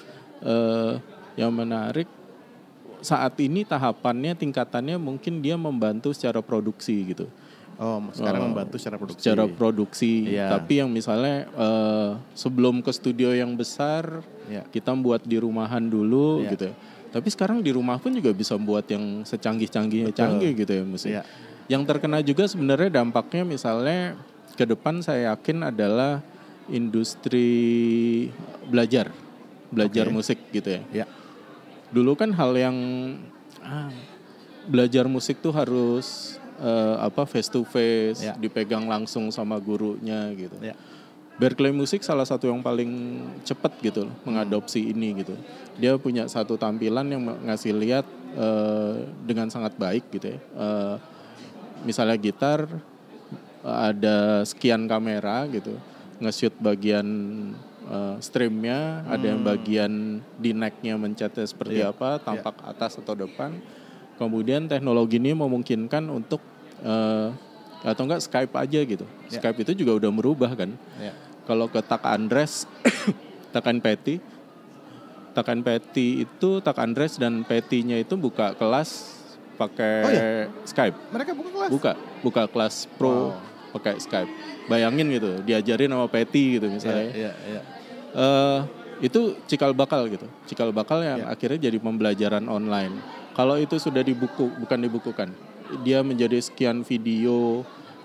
eh, 0.40 0.92
yang 1.34 1.50
menarik 1.50 2.06
saat 3.02 3.36
ini 3.38 3.62
tahapannya 3.62 4.34
tingkatannya 4.34 4.96
mungkin 4.96 5.44
dia 5.44 5.54
membantu 5.54 6.10
secara 6.16 6.40
produksi 6.40 7.12
gitu 7.12 7.28
Oh, 7.76 8.00
sekarang 8.08 8.40
Oh, 8.40 8.46
membantu 8.48 8.80
secara 8.80 8.96
produksi. 8.96 9.20
secara 9.20 9.44
produksi. 9.44 10.12
Iya. 10.32 10.48
Tapi 10.48 10.80
yang 10.80 10.88
misalnya 10.88 11.44
eh, 11.44 12.10
sebelum 12.32 12.80
ke 12.80 12.88
studio 12.88 13.36
yang 13.36 13.52
besar, 13.52 14.24
Iya. 14.48 14.64
kita 14.72 14.96
buat 14.96 15.20
di 15.28 15.36
rumahan 15.36 15.84
dulu 15.84 16.40
Iya. 16.40 16.56
gitu. 16.56 16.64
ya. 16.72 16.74
Tapi 17.12 17.28
sekarang 17.28 17.60
di 17.60 17.76
rumah 17.76 18.00
pun 18.00 18.16
juga 18.16 18.32
bisa 18.32 18.56
buat 18.56 18.84
yang 18.88 19.28
secanggih-canggihnya 19.28 20.08
canggih 20.16 20.56
gitu 20.56 20.72
ya 20.72 20.84
musik. 20.88 21.12
Iya. 21.12 21.22
Yang 21.66 21.82
terkena 21.90 22.18
juga 22.22 22.46
sebenarnya 22.46 23.02
dampaknya 23.02 23.42
misalnya 23.42 24.14
ke 24.54 24.64
depan 24.64 25.02
saya 25.02 25.34
yakin 25.34 25.66
adalah 25.66 26.22
industri 26.70 27.48
belajar, 28.66 29.10
belajar 29.70 30.06
Oke. 30.10 30.14
musik 30.14 30.38
gitu 30.50 30.78
ya. 30.78 30.82
Ya. 31.04 31.06
Dulu 31.90 32.14
kan 32.18 32.30
hal 32.34 32.54
yang 32.54 32.76
ah, 33.62 33.90
belajar 34.66 35.06
musik 35.06 35.38
tuh 35.42 35.54
harus 35.54 36.38
eh, 36.58 36.96
apa 37.02 37.26
face 37.26 37.50
to 37.50 37.62
face, 37.66 38.22
Ya. 38.22 38.34
dipegang 38.34 38.86
langsung 38.86 39.30
sama 39.30 39.58
gurunya 39.58 40.30
gitu. 40.34 40.56
Ya. 40.62 40.74
Berkeley 41.36 41.68
Music 41.68 42.00
salah 42.00 42.24
satu 42.24 42.48
yang 42.48 42.64
paling 42.64 43.20
cepat 43.44 43.76
gitu 43.84 44.08
loh, 44.08 44.14
mengadopsi 44.24 44.88
ini 44.88 45.20
gitu. 45.20 45.36
Dia 45.76 46.00
punya 46.00 46.24
satu 46.32 46.56
tampilan 46.56 47.04
yang 47.12 47.22
ngasih 47.44 47.76
lihat 47.76 48.08
eh, 48.32 49.04
dengan 49.28 49.52
sangat 49.52 49.76
baik 49.76 50.08
gitu 50.16 50.32
ya. 50.32 50.38
Eh, 50.40 50.96
misalnya 51.86 52.18
gitar 52.18 52.66
ada 53.62 54.42
sekian 54.42 54.90
kamera 54.90 55.46
gitu 55.50 55.78
nge-shoot 56.18 56.54
bagian 56.58 57.06
uh, 57.86 58.16
streamnya 58.18 59.04
ada 59.06 59.24
yang 59.26 59.40
bagian 59.44 60.22
di 60.38 60.50
necknya 60.56 60.96
mencetnya 60.96 61.44
seperti 61.44 61.82
Iya, 61.82 61.92
apa 61.92 62.18
tampak 62.20 62.56
atas 62.64 62.98
atau 62.98 63.14
depan. 63.14 63.58
Kemudian 64.16 64.64
teknologi 64.64 65.20
ini 65.20 65.36
memungkinkan 65.36 66.08
untuk 66.08 66.40
uh, 66.80 67.28
atau 67.84 68.02
enggak 68.08 68.24
Skype 68.24 68.54
aja 68.56 68.80
gitu. 68.80 69.04
Iya. 69.28 69.38
Skype 69.38 69.58
itu 69.60 69.84
juga 69.84 70.00
udah 70.00 70.10
merubah 70.10 70.52
kan. 70.56 70.72
Ya. 70.96 71.12
kalau 71.46 71.70
ke 71.70 71.78
Tak 71.78 72.02
Andres 72.02 72.66
Takan 73.54 73.78
Peti 73.78 74.18
Takan 75.30 75.62
Peti 75.62 76.26
itu 76.26 76.50
Tak 76.58 76.80
Andres 76.82 77.22
dan 77.22 77.46
Petinya 77.46 77.94
itu 77.94 78.18
buka 78.18 78.58
kelas 78.58 79.15
pakai 79.56 79.94
Oh, 80.00 80.10
iya? 80.10 80.26
Skype 80.62 80.96
Mereka 81.10 81.30
buka 81.32 81.50
kelas. 81.50 81.70
buka 81.72 81.92
buka 82.20 82.42
kelas 82.46 82.74
pro 82.94 83.08
Wow. 83.08 83.40
pakai 83.72 83.96
Skype 83.96 84.30
bayangin 84.66 85.08
gitu 85.10 85.40
diajarin 85.42 85.90
sama 85.90 86.06
Peti 86.06 86.56
gitu 86.56 86.66
Iya, 86.66 86.72
misalnya 86.72 87.04
iya, 87.10 87.32
iya. 87.44 87.60
Eh, 88.12 88.58
itu 89.02 89.20
cikal 89.44 89.72
bakal 89.72 90.06
gitu 90.06 90.24
cikal 90.44 90.70
bakal 90.70 91.00
yang 91.00 91.20
Ya. 91.20 91.28
akhirnya 91.28 91.60
jadi 91.62 91.76
pembelajaran 91.76 92.46
online 92.46 92.96
kalau 93.32 93.56
itu 93.56 93.76
sudah 93.76 94.00
dibuku 94.00 94.48
bukan 94.56 94.78
dibukukan 94.78 95.28
dia 95.80 96.00
menjadi 96.00 96.38
sekian 96.38 96.80
video 96.80 97.60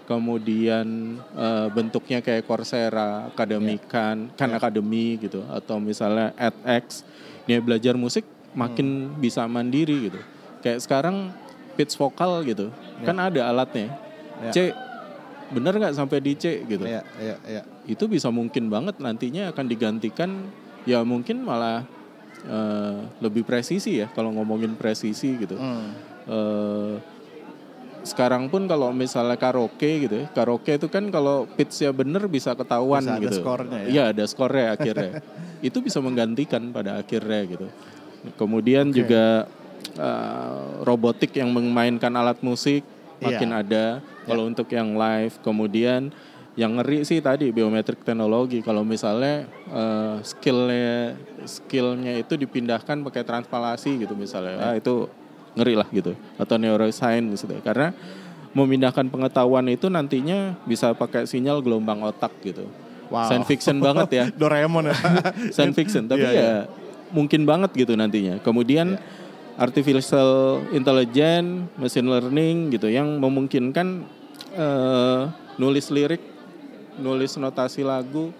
kemudian 0.05 0.87
eh, 1.33 1.67
bentuknya 1.69 2.19
kayak 2.19 2.43
Coursera 2.43 3.27
akademikan 3.27 4.27
Ya. 4.27 4.35
kan 4.35 4.49
akademi 4.51 5.15
gitu 5.17 5.41
atau 5.47 5.79
misalnya 5.79 6.35
edX 6.35 7.07
dia 7.41 7.57
belajar 7.57 7.95
musik 7.95 8.27
makin 8.51 8.87
Hmm. 9.07 9.17
bisa 9.17 9.47
mandiri 9.47 10.11
gitu 10.11 10.19
kayak 10.61 10.79
sekarang 10.79 11.33
pitch 11.73 11.97
vokal 11.97 12.41
gitu 12.45 12.69
kan 13.01 13.17
ada 13.17 13.49
alatnya 13.49 13.89
Ya. 14.41 14.49
C 14.49 14.57
bener 15.53 15.77
nggak 15.77 15.93
sampai 15.93 16.17
di 16.17 16.33
C 16.33 16.65
gitu 16.65 16.81
Iya, 16.81 17.05
iya, 17.21 17.37
iya. 17.45 17.61
itu 17.85 18.09
bisa 18.09 18.33
mungkin 18.33 18.73
banget 18.73 18.97
nantinya 18.97 19.53
akan 19.53 19.65
digantikan 19.69 20.49
ya 20.81 21.05
mungkin 21.05 21.45
malah 21.45 21.85
eh, 22.41 22.97
lebih 23.21 23.45
presisi 23.45 24.01
ya 24.01 24.09
kalau 24.09 24.33
ngomongin 24.33 24.73
presisi 24.73 25.37
gitu. 25.37 25.53
Hmm. 25.61 25.93
Eh, 26.25 26.93
sekarang 28.01 28.49
pun 28.49 28.65
kalau 28.65 28.89
misalnya 28.89 29.37
karaoke 29.37 30.09
gitu 30.09 30.25
ya, 30.25 30.27
karaoke 30.33 30.73
itu 30.81 30.89
kan 30.89 31.05
kalau 31.13 31.45
pitch-nya 31.45 31.93
bener 31.93 32.25
bisa 32.25 32.57
ketahuan 32.57 33.05
Bisa 33.05 33.13
ada 33.13 33.29
gitu. 33.29 33.37
skornya 33.45 33.77
ya? 33.77 33.87
Iya 33.93 34.03
ada 34.17 34.23
skornya 34.25 34.65
akhirnya. 34.73 35.11
itu 35.69 35.77
bisa 35.85 36.01
menggantikan 36.01 36.73
pada 36.73 36.97
akhirnya 36.97 37.41
gitu. 37.45 37.67
Kemudian 38.41 38.89
juga 38.89 39.45
eh, 39.93 40.59
robotik 40.83 41.35
yang 41.35 41.51
memainkan 41.51 42.11
alat 42.11 42.39
musik 42.41 42.83
Iya. 43.21 43.37
makin 43.37 43.51
ada. 43.53 43.85
Kalau 44.25 44.49
untuk 44.49 44.65
yang 44.67 44.97
live, 44.97 45.37
kemudian 45.45 46.09
yang 46.53 46.73
ngeri 46.75 47.05
sih 47.05 47.21
tadi 47.21 47.53
biometrik 47.53 48.01
teknologi. 48.01 48.65
Kalau 48.65 48.81
misalnya 48.81 49.45
eh, 49.69 50.15
skillnya 50.25 51.13
skillnya 51.45 52.17
itu 52.17 52.33
dipindahkan 52.33 52.97
pakai 53.05 53.21
transpalasi 53.21 54.01
gitu 54.01 54.17
misalnya, 54.17 54.57
ah, 54.61 54.73
itu 54.73 55.05
ngeri 55.53 55.77
lah 55.77 55.85
gitu. 55.93 56.17
Atau 56.35 56.57
neuroscience 56.57 57.45
gitu. 57.45 57.53
Karena 57.61 57.93
memindahkan 58.51 59.07
pengetahuan 59.07 59.69
itu 59.69 59.87
nantinya 59.87 60.57
bisa 60.65 60.91
pakai 60.91 61.23
sinyal 61.23 61.61
gelombang 61.61 62.01
otak 62.01 62.33
gitu. 62.41 62.67
Wow. 63.07 63.27
Science 63.27 63.47
fiction 63.47 63.77
banget 63.77 64.09
ya 64.11 64.25
Doraemon 64.39 64.87
ya. 64.89 64.95
science 65.55 65.75
fiction 65.75 66.07
tapi 66.11 66.23
Iya, 66.23 66.31
ya 66.31 66.39
iya. 66.41 66.57
mungkin 67.11 67.43
banget 67.43 67.75
gitu 67.75 67.91
nantinya 67.93 68.39
kemudian 68.39 68.95
artificial 69.59 70.63
intelligence 70.71 71.67
machine 71.75 72.07
learning 72.07 72.71
gitu 72.75 72.87
yang 72.87 73.19
memungkinkan 73.19 74.07
eh, 74.55 75.21
nulis 75.59 75.91
lirik 75.91 76.21
nulis 76.99 77.35
notasi 77.39 77.83
lagu 77.83 78.31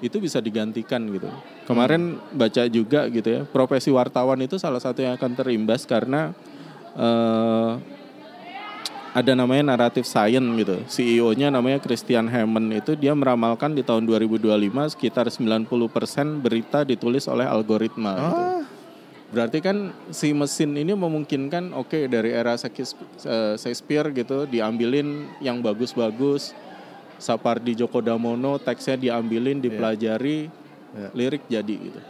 itu 0.00 0.16
bisa 0.16 0.40
digantikan 0.40 1.04
gitu 1.12 1.28
kemarin 1.68 2.18
baca 2.32 2.66
juga 2.66 3.06
gitu 3.12 3.28
ya 3.28 3.40
profesi 3.46 3.92
wartawan 3.92 4.40
itu 4.42 4.56
salah 4.56 4.80
satu 4.80 5.04
yang 5.04 5.14
akan 5.14 5.32
terimbas 5.36 5.84
karena 5.86 6.34
eh, 6.96 7.72
ada 9.10 9.34
namanya 9.34 9.74
naratif 9.74 10.06
science 10.06 10.46
gitu. 10.54 10.76
CEO-nya 10.86 11.50
namanya 11.50 11.82
Christian 11.82 12.30
Hammond 12.30 12.70
itu 12.70 12.94
dia 12.94 13.10
meramalkan 13.10 13.74
di 13.74 13.82
tahun 13.82 14.06
2025 14.06 14.46
sekitar 14.94 15.26
90% 15.26 15.66
berita 16.38 16.86
ditulis 16.86 17.26
oleh 17.26 17.46
algoritma 17.46 18.14
gitu. 18.14 18.42
Berarti 19.30 19.62
kan 19.62 19.94
si 20.10 20.34
mesin 20.34 20.74
ini 20.74 20.90
memungkinkan 20.90 21.70
oke 21.70 22.10
dari 22.10 22.34
era 22.34 22.58
eh, 22.58 23.54
Shakespeare 23.54 24.10
gitu 24.10 24.46
diambilin 24.46 25.30
yang 25.38 25.62
bagus-bagus. 25.62 26.54
Sapardi 27.20 27.76
Djoko 27.76 28.00
Damono 28.00 28.56
teksnya 28.56 28.96
diambilin, 28.96 29.60
dipelajari, 29.60 30.48
Iya. 30.90 31.08
lirik 31.14 31.44
jadi 31.46 31.74
gitu. 31.76 32.00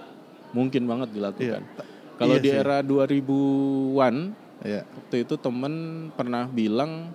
Mungkin 0.55 0.87
banget 0.87 1.11
dilakukan. 1.13 1.63
Iya. 1.67 1.85
Kalau 2.15 2.39
Iya 2.39 2.45
di 2.47 2.51
era 2.55 2.79
2000-an 2.81 4.33
Iya. 4.65 4.87
waktu 4.87 5.17
itu 5.27 5.35
temen 5.37 5.75
pernah 6.15 6.47
bilang 6.47 7.11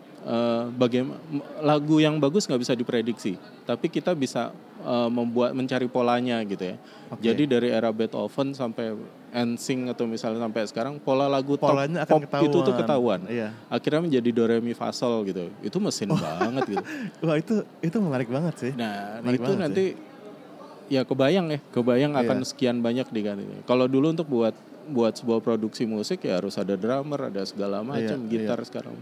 bagaimana 0.74 1.21
lagu 1.62 2.01
yang 2.01 2.17
bagus 2.17 2.50
nggak 2.50 2.57
bisa 2.57 2.74
diprediksi 2.74 3.38
tapi 3.69 3.93
kita 3.93 4.17
bisa 4.17 4.50
eh, 4.86 5.10
membuat 5.10 5.51
mencari 5.51 5.88
polanya 5.88 6.38
gitu 6.42 6.62
ya. 6.63 6.77
Oke. 7.06 7.22
jadi 7.22 7.44
dari 7.48 7.70
era 7.70 7.89
Beethoven 7.89 8.54
sampai 8.54 8.98
NSYNC 9.32 9.92
atau 9.92 10.06
misalnya 10.06 10.39
sampai 10.39 10.63
sekarang 10.65 10.94
pola 10.98 11.27
lagu 11.27 11.54
top 11.54 11.70
Polanya 11.70 12.01
akan 12.01 12.24
pop 12.24 12.42
itu 12.42 12.58
tuh 12.62 12.72
ketahuan. 12.72 13.20
ketahuan. 13.20 13.20
Iya. 13.27 13.50
akhirnya 13.68 14.01
menjadi 14.01 14.30
do 14.32 14.44
re 14.44 14.58
mi 14.58 14.72
fa 14.72 14.89
sol 14.89 15.22
gitu. 15.24 15.50
Itu 15.60 15.77
mesin 15.77 16.10
banget 16.10 16.63
gitu. 16.72 16.84
Wah 17.25 17.36
itu 17.36 17.56
itu 17.80 17.98
menarik 18.00 18.30
banget 18.30 18.56
sih. 18.58 18.72
nah 18.74 19.20
Menarik 19.20 19.38
itu 19.38 19.46
banget 19.46 19.62
nanti 19.62 19.86
ya 20.86 21.01
kebayang 21.01 21.50
ya 21.50 21.60
kebayang 21.70 22.13
akan 22.13 22.38
Iya. 22.39 22.46
sekian 22.46 22.77
banyak 22.80 23.10
diganti 23.10 23.42
kalau 23.65 23.89
dulu 23.89 24.13
untuk 24.13 24.30
buat 24.30 24.54
buat 24.86 25.18
sebuah 25.18 25.42
produksi 25.42 25.82
musik 25.84 26.22
ya 26.22 26.38
harus 26.38 26.56
ada 26.56 26.77
drummer 26.77 27.27
ada 27.27 27.42
segala 27.42 27.82
macam 27.82 28.22
Iya, 28.22 28.30
gitar 28.30 28.62
sekarang. 28.62 28.94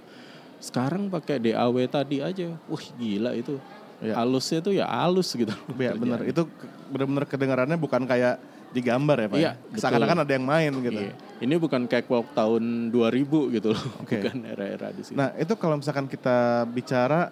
Sekarang 0.58 1.12
pakai 1.12 1.44
DAW 1.44 1.76
tadi 1.86 2.24
aja. 2.24 2.56
Wah 2.66 2.84
gila 2.96 3.36
itu 3.36 3.60
Iya. 4.04 4.14
halusnya 4.14 4.60
tuh 4.60 4.74
ya 4.74 4.86
halus 4.86 5.32
gitu 5.32 5.56
Ya, 5.80 5.96
bener 5.96 6.20
itu 6.24 6.44
bener-bener 6.92 7.24
kedengarannya 7.24 7.76
bukan 7.76 8.04
kayak 8.04 8.36
digambar 8.70 9.16
ya 9.16 9.28
pak. 9.28 9.38
Iya, 9.38 9.52
ya? 9.70 9.78
Seakan-akan 9.78 10.18
ada 10.20 10.32
yang 10.32 10.44
main 10.44 10.74
gitu. 10.76 11.00
Iya. 11.00 11.14
ini 11.40 11.56
bukan 11.56 11.86
catwalk 11.86 12.32
tahun 12.34 12.90
2000 12.90 13.52
gitu 13.52 13.72
loh 13.72 13.84
Oke. 14.00 14.20
bukan 14.20 14.44
era-era 14.44 14.92
di 14.92 15.02
sini 15.02 15.16
Nah 15.16 15.32
itu 15.34 15.54
kalau 15.56 15.78
misalkan 15.78 16.06
kita 16.06 16.38
bicara 16.68 17.32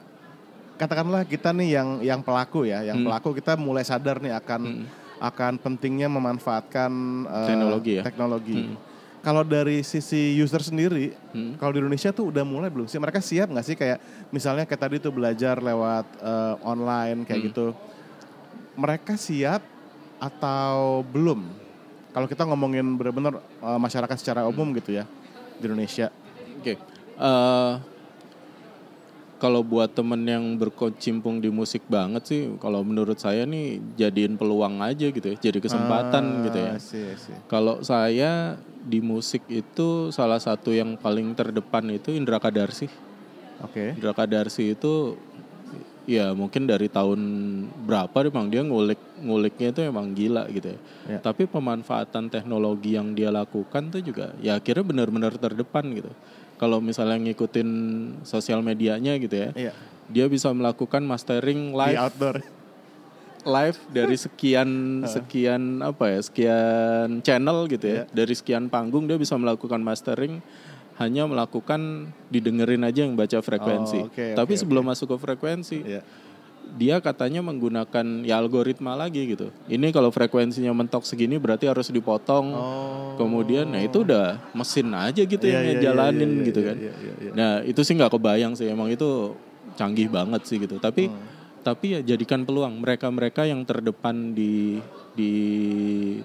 katakanlah 0.75 1.23
kita 1.23 1.51
nih 1.51 1.69
yang 1.71 1.89
yang 2.01 2.19
pelaku 2.19 2.65
ya, 2.65 2.81
yang 2.81 2.97
Hmm. 2.97 3.07
pelaku 3.07 3.35
kita 3.35 3.53
mulai 3.53 3.81
sadar 3.81 4.17
nih 4.17 4.33
akan 4.33 4.61
Hmm. 4.61 4.85
akan 5.21 5.53
pentingnya 5.57 6.09
memanfaatkan 6.09 6.91
eh, 7.23 7.47
Teknologi 7.47 7.91
ya? 7.93 8.03
teknologi. 8.03 8.57
Hmm. 8.65 8.77
Kalau 9.21 9.45
dari 9.45 9.85
sisi 9.85 10.33
user 10.33 10.65
sendiri, 10.65 11.13
Hmm. 11.29 11.53
kalau 11.55 11.69
di 11.69 11.79
Indonesia 11.79 12.09
tuh 12.09 12.33
udah 12.33 12.41
mulai 12.41 12.73
belum 12.73 12.89
sih? 12.89 12.97
Mereka 12.97 13.21
siap 13.21 13.53
nggak 13.53 13.63
sih 13.63 13.77
kayak 13.77 14.01
misalnya 14.33 14.65
kayak 14.65 14.81
tadi 14.81 14.97
tuh 14.97 15.13
belajar 15.13 15.61
lewat 15.61 16.05
eh, 16.17 16.55
online 16.65 17.21
kayak 17.23 17.39
Hmm. 17.39 17.47
gitu. 17.53 17.65
Mereka 18.73 19.13
siap 19.15 19.61
atau 20.17 21.05
belum? 21.05 21.45
Kalau 22.11 22.25
kita 22.25 22.49
ngomongin 22.49 22.97
benar-benar 22.97 23.37
eh, 23.37 23.79
masyarakat 23.79 24.17
secara 24.17 24.41
umum 24.43 24.73
gitu 24.73 24.97
ya 24.97 25.05
di 25.61 25.69
Indonesia. 25.69 26.09
Oke. 26.57 26.81
Eh, 27.21 27.73
kalau 29.41 29.65
buat 29.65 29.89
temen 29.89 30.21
yang 30.21 30.45
berkecimpung 30.53 31.41
di 31.41 31.49
musik 31.49 31.81
banget 31.89 32.29
sih, 32.29 32.41
kalau 32.61 32.85
menurut 32.85 33.17
saya 33.17 33.41
nih 33.41 33.81
jadiin 33.97 34.37
peluang 34.37 34.77
aja 34.85 35.09
gitu 35.09 35.25
ya, 35.25 35.33
jadi 35.33 35.57
kesempatan 35.57 36.21
Ah, 36.21 36.41
gitu 36.45 36.59
ya. 36.61 36.73
Kalau 37.49 37.81
saya 37.81 38.61
di 38.85 39.01
musik 39.01 39.41
itu 39.49 40.13
salah 40.13 40.37
satu 40.37 40.69
yang 40.69 40.93
paling 40.93 41.33
terdepan 41.33 41.89
itu 41.89 42.13
Indra 42.13 42.37
Kadarsi. 42.37 42.85
Oke. 43.65 43.97
Indra 43.97 44.13
Kadarsi 44.13 44.77
itu 44.77 45.17
ya 46.05 46.33
mungkin 46.37 46.65
dari 46.65 46.89
tahun 46.89 47.21
berapa 47.85 48.29
memang 48.29 48.49
dia 48.49 48.61
ngulik 48.65 48.99
nguliknya 49.21 49.69
itu 49.73 49.81
emang 49.85 50.13
gila 50.13 50.45
gitu 50.53 50.73
ya. 50.73 50.79
Ya. 51.17 51.19
Tapi 51.21 51.49
pemanfaatan 51.49 52.29
teknologi 52.29 52.93
yang 52.93 53.17
dia 53.17 53.33
lakukan 53.33 53.89
tuh 53.89 54.01
juga 54.05 54.33
ya 54.37 54.61
akhirnya 54.61 54.85
benar-benar 54.85 55.33
terdepan 55.37 55.89
gitu. 55.97 56.13
Kalau 56.61 56.77
misalnya 56.77 57.17
ngikutin 57.19 57.69
sosial 58.21 58.61
medianya 58.61 59.17
gitu 59.17 59.33
ya, 59.33 59.49
Iya. 59.51 59.73
dia 60.07 60.29
bisa 60.29 60.53
melakukan 60.53 61.01
mastering 61.01 61.73
Di 61.73 61.77
live 61.81 61.97
outdoor. 61.99 62.37
live 63.41 63.77
dari 63.89 64.13
sekian 64.13 64.69
sekian 65.17 65.81
apa 65.81 66.05
ya 66.07 66.19
sekian 66.21 67.09
channel 67.19 67.65
gitu 67.65 67.81
ya 67.89 68.01
dari 68.07 68.37
sekian 68.37 68.69
panggung 68.69 69.09
dia 69.09 69.17
bisa 69.17 69.33
melakukan 69.33 69.81
mastering 69.81 70.45
hanya 70.95 71.25
melakukan 71.25 71.81
didengerin 72.29 72.85
aja 72.85 73.01
yang 73.01 73.17
baca 73.17 73.41
frekuensi 73.41 73.97
Oh, 73.97 74.05
oke, 74.05 74.37
tapi 74.37 74.53
sebelum 74.53 74.85
masuk 74.85 75.09
ke 75.09 75.17
frekuensi 75.19 75.81
Iya. 75.81 76.05
Dia 76.71 77.03
katanya 77.03 77.43
menggunakan 77.43 78.23
ya 78.23 78.39
algoritma 78.39 78.95
lagi 78.95 79.35
gitu. 79.35 79.51
Ini 79.67 79.91
kalau 79.91 80.07
frekuensinya 80.07 80.71
mentok 80.71 81.03
segini 81.03 81.35
berarti 81.35 81.67
harus 81.67 81.91
dipotong. 81.91 82.45
Oh. 82.55 83.13
Kemudian 83.19 83.69
nah 83.69 83.83
itu 83.83 84.01
udah 84.01 84.39
mesin 84.55 84.87
aja 84.95 85.21
gitu 85.21 85.43
Iya, 85.43 85.51
yang 85.59 85.63
iya, 85.63 85.71
ngejalanin 85.77 86.29
iya, 86.31 86.37
iya, 86.39 86.47
gitu 86.47 86.59
iya, 86.63 86.67
kan. 86.71 86.77
iya, 86.79 86.93
iya, 86.95 87.13
iya. 87.21 87.31
Nah, 87.35 87.51
itu 87.67 87.81
sih 87.83 87.93
nggak 87.93 88.11
kebayang 88.15 88.53
sih 88.55 88.71
emang 88.71 88.87
itu 88.89 89.35
canggih 89.75 90.07
banget 90.07 90.41
sih 90.47 90.57
gitu. 90.57 90.79
Tapi 90.79 91.11
Hmm. 91.11 91.19
tapi 91.61 91.93
ya 91.93 92.01
jadikan 92.01 92.41
peluang 92.41 92.81
mereka-mereka 92.81 93.45
yang 93.45 93.61
terdepan 93.61 94.33
di 94.33 94.81
di 95.13 95.31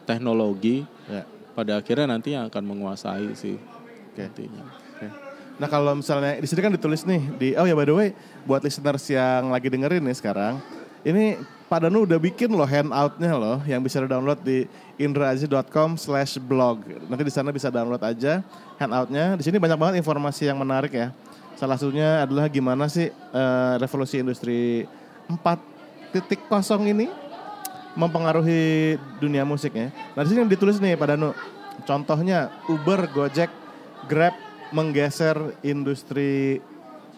teknologi 0.06 0.86
Ya. 1.10 1.26
pada 1.52 1.82
akhirnya 1.82 2.16
nanti 2.16 2.32
yang 2.32 2.48
akan 2.48 2.64
menguasai 2.64 3.34
sih. 3.34 3.58
Intinya. 4.16 4.85
Nah 5.56 5.68
kalau 5.72 5.96
misalnya 5.96 6.36
di 6.36 6.44
sini 6.44 6.60
kan 6.60 6.72
ditulis 6.72 7.02
nih 7.08 7.22
di 7.40 7.48
oh 7.56 7.64
ya 7.64 7.72
by 7.72 7.88
the 7.88 7.94
way 7.96 8.08
buat 8.44 8.60
listeners 8.60 9.08
yang 9.08 9.48
lagi 9.48 9.72
dengerin 9.72 10.04
nih 10.04 10.16
sekarang 10.16 10.60
ini 11.00 11.40
Pak 11.66 11.82
Danu 11.82 12.06
udah 12.06 12.18
bikin 12.22 12.50
loh 12.54 12.66
handoutnya 12.66 13.34
loh 13.34 13.58
yang 13.66 13.82
bisa 13.82 13.98
download 14.06 14.38
di 14.46 14.70
indraazi.com 15.02 15.98
slash 15.98 16.38
blog. 16.38 16.86
Nanti 17.10 17.26
di 17.26 17.34
sana 17.34 17.50
bisa 17.50 17.74
download 17.74 17.98
aja 18.06 18.38
handoutnya. 18.78 19.34
Di 19.34 19.42
sini 19.42 19.58
banyak 19.58 19.74
banget 19.74 19.94
informasi 19.98 20.46
yang 20.46 20.62
menarik 20.62 20.94
ya. 20.94 21.10
Salah 21.58 21.74
satunya 21.74 22.22
adalah 22.22 22.46
gimana 22.46 22.86
sih 22.86 23.10
eh, 23.10 23.74
revolusi 23.82 24.22
industri 24.22 24.86
4.0 25.26 26.22
ini 26.86 27.10
mempengaruhi 27.98 28.94
dunia 29.18 29.42
musiknya. 29.42 29.90
Nah 30.14 30.22
di 30.22 30.30
sini 30.30 30.46
ditulis 30.46 30.78
nih 30.78 30.94
Pak 30.94 31.06
Danu, 31.10 31.34
contohnya 31.82 32.54
Uber, 32.70 33.10
Gojek, 33.10 33.50
Grab 34.06 34.45
menggeser 34.74 35.36
industri 35.60 36.58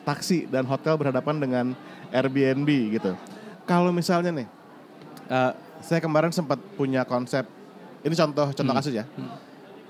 taksi 0.05 0.49
dan 0.49 0.64
hotel 0.64 0.97
berhadapan 0.97 1.37
dengan 1.37 1.67
Airbnb 2.09 2.69
gitu. 2.97 3.12
Kalau 3.69 3.93
misalnya 3.93 4.33
nih, 4.33 4.49
eh, 5.28 5.52
saya 5.85 6.00
kemarin 6.00 6.33
sempat 6.33 6.57
punya 6.75 7.05
konsep, 7.05 7.45
ini 8.00 8.14
contoh 8.17 8.49
contoh 8.50 8.75
kasus 8.75 8.97
ya. 8.97 9.05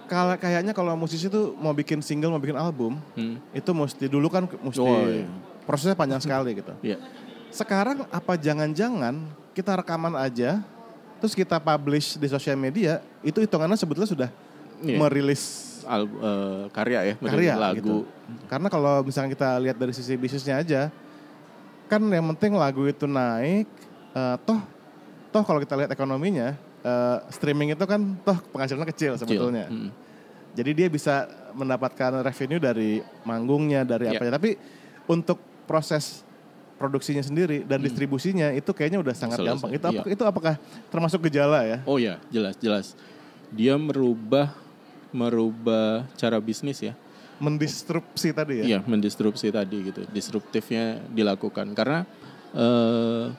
Kalau 0.09 0.35
kayaknya 0.41 0.73
kalau 0.73 0.97
musisi 0.97 1.29
tuh 1.29 1.53
mau 1.55 1.77
bikin 1.77 2.01
single, 2.01 2.33
mau 2.33 2.41
bikin 2.41 2.57
album, 2.57 2.97
Hmm. 3.13 3.37
itu 3.53 3.71
mesti 3.71 4.09
dulu 4.09 4.33
kan 4.33 4.49
mesti 4.49 4.81
Oh, 4.81 5.05
iya. 5.05 5.29
prosesnya 5.69 5.93
panjang 5.95 6.19
sekali 6.19 6.57
gitu. 6.57 6.73
Iya. 6.81 6.97
Sekarang 7.53 8.09
apa 8.09 8.35
jangan-jangan 8.41 9.21
kita 9.53 9.77
rekaman 9.77 10.17
aja, 10.17 10.65
terus 11.21 11.37
kita 11.37 11.61
publish 11.61 12.17
di 12.17 12.25
sosial 12.25 12.57
media, 12.57 13.05
itu 13.21 13.37
hitungannya 13.37 13.77
sebetulnya 13.77 14.09
sudah 14.09 14.31
Iya. 14.81 14.97
merilis 14.97 15.68
Al- 15.89 16.05
eh, 16.05 16.63
karya 16.69 17.01
ya, 17.03 17.15
karya 17.17 17.55
lagu. 17.57 17.77
gitu. 17.81 17.97
Karena 18.45 18.69
kalau 18.69 19.01
misalnya 19.01 19.33
kita 19.33 19.57
lihat 19.59 19.77
dari 19.77 19.91
sisi 19.91 20.15
bisnisnya 20.15 20.61
aja, 20.61 20.93
kan 21.89 22.05
yang 22.05 22.29
penting 22.37 22.53
lagu 22.55 22.85
itu 22.85 23.09
naik, 23.09 23.65
eh, 24.13 24.37
toh 24.45 24.61
toh 25.29 25.43
kalau 25.43 25.57
kita 25.59 25.75
lihat 25.75 25.91
ekonominya, 25.91 26.53
eh, 26.85 27.17
streaming 27.33 27.73
itu 27.73 27.85
kan 27.85 28.01
toh 28.21 28.37
penghasilannya 28.53 28.89
kecil 28.89 29.17
Kecil. 29.17 29.21
sebetulnya. 29.25 29.67
Mm. 29.67 29.91
Jadi 30.53 30.71
dia 30.75 30.89
bisa 30.89 31.25
mendapatkan 31.53 32.21
revenue 32.21 32.59
dari 32.59 33.01
manggungnya, 33.23 33.83
dari 33.83 34.11
Iya. 34.11 34.19
apa 34.19 34.23
ya. 34.29 34.33
Tapi 34.37 34.51
untuk 35.07 35.39
proses 35.65 36.25
produksinya 36.77 37.21
sendiri 37.21 37.65
dan 37.65 37.81
distribusinya 37.81 38.53
itu 38.53 38.71
kayaknya 38.71 39.01
udah 39.01 39.11
sangat 39.11 39.41
Hmm. 39.41 39.51
Selesai, 39.51 39.55
gampang. 39.59 39.71
Itu 39.75 39.87
apa, 39.89 40.03
iya. 40.05 40.13
itu 40.15 40.23
apakah 40.25 40.55
termasuk 40.89 41.21
gejala 41.27 41.65
ya? 41.67 41.79
Oh 41.85 41.99
ya, 41.99 42.21
jelas 42.29 42.55
jelas. 42.57 42.87
Dia 43.51 43.75
merubah 43.75 44.53
merubah 45.13 46.05
cara 46.17 46.39
bisnis 46.39 46.81
ya. 46.83 46.95
Mendistrupsi 47.39 48.35
tadi 48.35 48.63
ya? 48.63 48.65
Iya, 48.67 48.79
mendistrupsi 48.83 49.55
tadi 49.55 49.93
gitu. 49.93 50.03
Disruptifnya 50.11 50.99
dilakukan 51.15 51.71
karena 51.73 52.03
eh, 52.53 53.31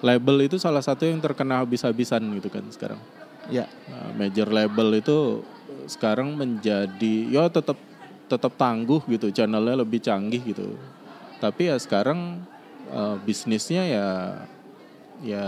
label 0.00 0.36
itu 0.48 0.56
salah 0.56 0.80
satu 0.80 1.04
yang 1.04 1.20
terkena 1.20 1.60
habis-habisan 1.60 2.24
gitu 2.40 2.48
kan 2.48 2.64
sekarang. 2.72 3.00
Iya. 3.52 3.68
Nah, 3.88 4.16
major 4.16 4.48
label 4.48 4.96
itu 4.96 5.44
sekarang 5.84 6.32
menjadi 6.36 7.14
ya 7.28 7.50
tetap 7.52 7.76
tetap 8.30 8.52
tangguh 8.56 9.02
gitu, 9.10 9.28
channelnya 9.28 9.84
lebih 9.84 10.00
canggih 10.00 10.40
gitu. 10.40 10.78
Tapi 11.36 11.68
ya 11.68 11.76
sekarang 11.76 12.40
eh, 12.88 13.16
bisnisnya 13.20 13.84
ya 13.84 14.08
ya 15.20 15.44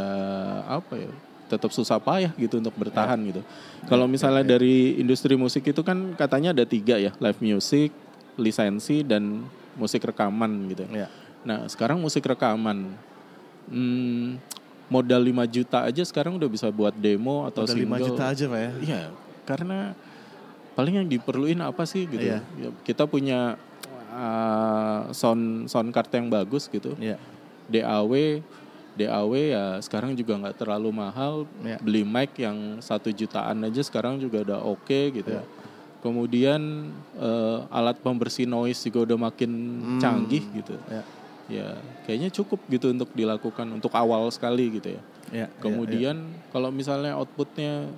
apa 0.68 1.00
ya 1.00 1.12
tetap 1.52 1.68
susah 1.68 2.00
payah 2.00 2.32
gitu 2.40 2.56
untuk 2.56 2.72
bertahan 2.80 3.20
gitu. 3.28 3.44
Kalau 3.84 4.08
misalnya 4.08 4.56
dari 4.56 4.96
industri 4.96 5.36
musik 5.36 5.68
itu 5.68 5.84
kan 5.84 6.16
katanya 6.16 6.56
ada 6.56 6.64
tiga 6.64 6.96
ya, 6.96 7.12
live 7.20 7.40
music, 7.44 7.92
lisensi 8.40 9.04
dan 9.04 9.44
musik 9.76 10.08
rekaman 10.08 10.72
gitu. 10.72 10.88
Iya. 10.88 11.12
Nah 11.44 11.68
sekarang 11.68 12.00
musik 12.00 12.24
rekaman 12.24 12.96
hmm, 13.68 14.40
modal 14.88 15.20
5 15.20 15.44
juta 15.52 15.84
aja 15.84 16.02
sekarang 16.04 16.40
udah 16.40 16.48
bisa 16.48 16.72
buat 16.72 16.96
demo 16.96 17.44
atau 17.44 17.68
Udah 17.68 17.76
single. 17.76 18.00
5 18.00 18.08
juta 18.08 18.24
aja 18.32 18.44
Pak 18.48 18.60
ya? 18.60 18.70
Iya, 18.80 19.02
karena 19.44 19.78
paling 20.72 21.04
yang 21.04 21.08
diperluin 21.08 21.60
apa 21.60 21.84
sih 21.84 22.08
gitu. 22.08 22.24
Iya. 22.24 22.40
Ya, 22.56 22.68
kita 22.84 23.04
punya 23.04 23.60
uh, 24.12 25.12
sound 25.12 25.68
sound 25.68 25.92
card 25.92 26.08
yang 26.16 26.32
bagus 26.32 26.68
gitu. 26.72 26.96
Iya. 26.96 27.20
DAW 27.68 28.40
DAW 28.92 29.32
ya 29.36 29.80
sekarang 29.80 30.12
juga 30.12 30.36
nggak 30.36 30.56
terlalu 30.60 30.90
mahal. 30.92 31.48
Iya. 31.64 31.80
Beli 31.80 32.04
mic 32.04 32.36
yang 32.36 32.78
satu 32.84 33.08
jutaan 33.08 33.64
aja 33.64 33.80
sekarang 33.80 34.20
juga 34.20 34.44
udah 34.44 34.60
oke 34.60 35.00
gitu. 35.16 35.32
Iya. 35.32 35.44
Kemudian 36.02 36.92
eh, 37.16 37.58
alat 37.72 37.96
pembersih 38.02 38.44
noise 38.44 38.82
juga 38.84 39.12
udah 39.12 39.18
makin 39.32 39.50
canggih 40.02 40.44
gitu. 40.52 40.76
Iya. 40.92 41.04
Ya 41.50 41.68
kayaknya 42.04 42.30
cukup 42.32 42.60
gitu 42.68 42.92
untuk 42.92 43.10
dilakukan 43.16 43.66
untuk 43.72 43.92
awal 43.96 44.28
sekali 44.28 44.78
gitu 44.78 44.98
ya. 44.98 45.02
Iya. 45.32 45.46
Kemudian 45.58 46.28
kalau 46.52 46.68
misalnya 46.68 47.16
outputnya 47.16 47.88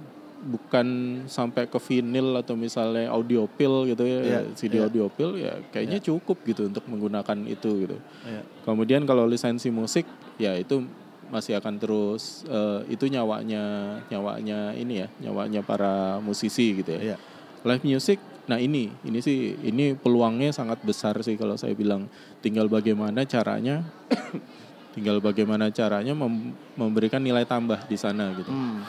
bukan 0.44 0.86
sampai 1.24 1.64
ke 1.64 1.80
vinyl 1.80 2.36
atau 2.36 2.52
misalnya 2.54 3.08
audio 3.08 3.48
pill 3.48 3.88
gitu 3.88 4.04
ya, 4.04 4.20
Iya, 4.20 4.40
CD 4.52 4.76
iya. 4.76 4.84
audio 4.84 5.08
pill 5.08 5.34
ya 5.34 5.56
kayaknya 5.68 5.98
cukup 5.98 6.44
gitu 6.44 6.68
untuk 6.68 6.84
menggunakan 6.84 7.38
itu 7.44 7.70
gitu. 7.82 7.96
Iya. 8.22 8.44
Kemudian 8.62 9.02
kalau 9.02 9.24
lisensi 9.24 9.68
musik 9.68 10.04
ya 10.36 10.52
itu 10.54 10.84
masih 11.28 11.56
akan 11.56 11.80
terus 11.80 12.44
eh, 12.44 12.84
itu 12.88 13.08
nyawanya 13.08 13.64
nyawanya 14.06 14.76
ini 14.76 15.00
ya, 15.00 15.08
nyawanya 15.18 15.60
para 15.60 16.20
musisi 16.20 16.76
gitu 16.78 16.92
ya. 16.92 17.00
Iya. 17.12 17.16
Live 17.64 17.82
music 17.82 18.20
nah 18.44 18.60
ini 18.60 18.92
ini 19.00 19.24
sih 19.24 19.56
ini 19.56 19.96
peluangnya 19.96 20.52
sangat 20.52 20.84
besar 20.84 21.16
sih 21.24 21.32
kalau 21.32 21.56
saya 21.56 21.72
bilang 21.72 22.12
tinggal 22.44 22.68
bagaimana 22.68 23.24
caranya 23.24 23.80
tinggal 24.94 25.18
bagaimana 25.18 25.72
caranya 25.72 26.12
mem- 26.12 26.52
memberikan 26.76 27.24
nilai 27.24 27.48
tambah 27.48 27.88
di 27.88 27.96
sana 27.96 28.36
gitu 28.36 28.52
Hmm. 28.52 28.84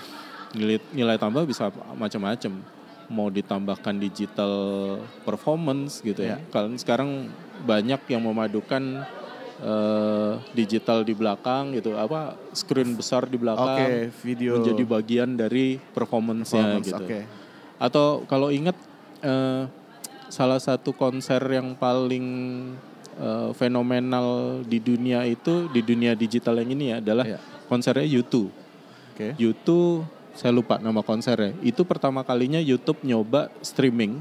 Nilai, 0.56 0.80
nilai 0.91 1.18
tambah 1.20 1.44
bisa 1.44 1.68
macam-macam 1.94 2.63
mau 3.06 3.30
ditambahkan 3.30 4.02
digital 4.02 4.54
performance 5.22 6.02
gitu 6.02 6.26
ya. 6.26 6.41
Ya. 6.41 6.48
Kalau 6.50 6.74
sekarang 6.74 7.30
banyak 7.62 8.02
yang 8.10 8.26
memadukan 8.26 9.06
eh, 9.62 10.34
digital 10.52 11.06
di 11.06 11.13
belakang 11.13 11.78
gitu, 11.78 11.94
apa 11.94 12.34
screen 12.52 12.98
besar 12.98 13.30
di 13.30 13.38
belakang 13.38 13.78
Oke, 13.78 14.10
video 14.26 14.58
menjadi 14.58 14.84
bagian 14.84 15.30
dari 15.38 15.78
performance-nya 15.78 16.82
performance. 16.82 16.88
gitu. 16.89 17.04
Oke. 17.06 17.20
Atau 17.78 18.08
kalau 18.26 18.50
ingat 18.50 18.74
eh, 19.22 19.70
salah 20.28 20.58
satu 20.58 20.89
konser 20.91 21.39
yang 21.46 21.78
paling 21.78 22.26
eh, 23.15 23.50
fenomenal 23.54 24.60
di 24.65 24.82
dunia 24.82 25.24
itu 25.24 25.70
di 25.70 25.86
dunia 25.86 26.18
digital 26.18 26.58
yang 26.58 26.74
ini 26.74 26.86
ya 26.89 26.98
adalah 27.00 27.26
Iya. 27.28 27.39
konsernya 27.70 28.04
YouTube. 28.04 28.50
Oke. 29.13 29.38
YouTube 29.39 30.04
saya 30.36 30.52
lupa 30.52 30.78
nama 30.78 31.00
konsernya. 31.02 31.56
Itu 31.63 31.88
pertama 31.88 32.21
kalinya 32.21 32.60
YouTube 32.60 33.02
nyoba 33.02 33.50
streaming, 33.63 34.19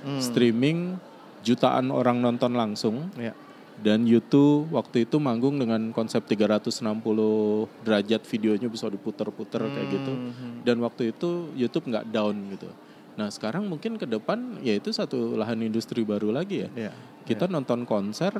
Hmm. 0.00 0.16
streaming 0.16 0.96
jutaan 1.44 1.92
orang 1.92 2.22
nonton 2.24 2.56
langsung. 2.56 3.12
Iya. 3.20 3.36
Dan 3.80 4.04
YouTube 4.04 4.68
waktu 4.76 5.08
itu 5.08 5.16
manggung 5.16 5.56
dengan 5.56 5.92
konsep 5.96 6.24
360 6.28 7.64
derajat 7.80 8.20
videonya 8.28 8.68
bisa 8.68 8.88
diputer-puter 8.92 9.60
kayak 9.72 9.88
gitu. 9.88 10.12
Hmm. 10.12 10.60
Dan 10.64 10.84
waktu 10.84 11.16
itu 11.16 11.48
YouTube 11.56 11.88
nggak 11.88 12.12
down 12.12 12.36
gitu. 12.52 12.68
Nah 13.16 13.32
sekarang 13.32 13.68
mungkin 13.68 13.96
ke 13.96 14.04
depan 14.04 14.60
ya 14.60 14.76
itu 14.76 14.92
satu 14.92 15.36
lahan 15.36 15.64
industri 15.64 16.04
baru 16.04 16.28
lagi 16.28 16.64
ya. 16.64 16.88
Iya. 16.88 16.92
Kita 17.24 17.48
nonton 17.48 17.88
konser 17.88 18.32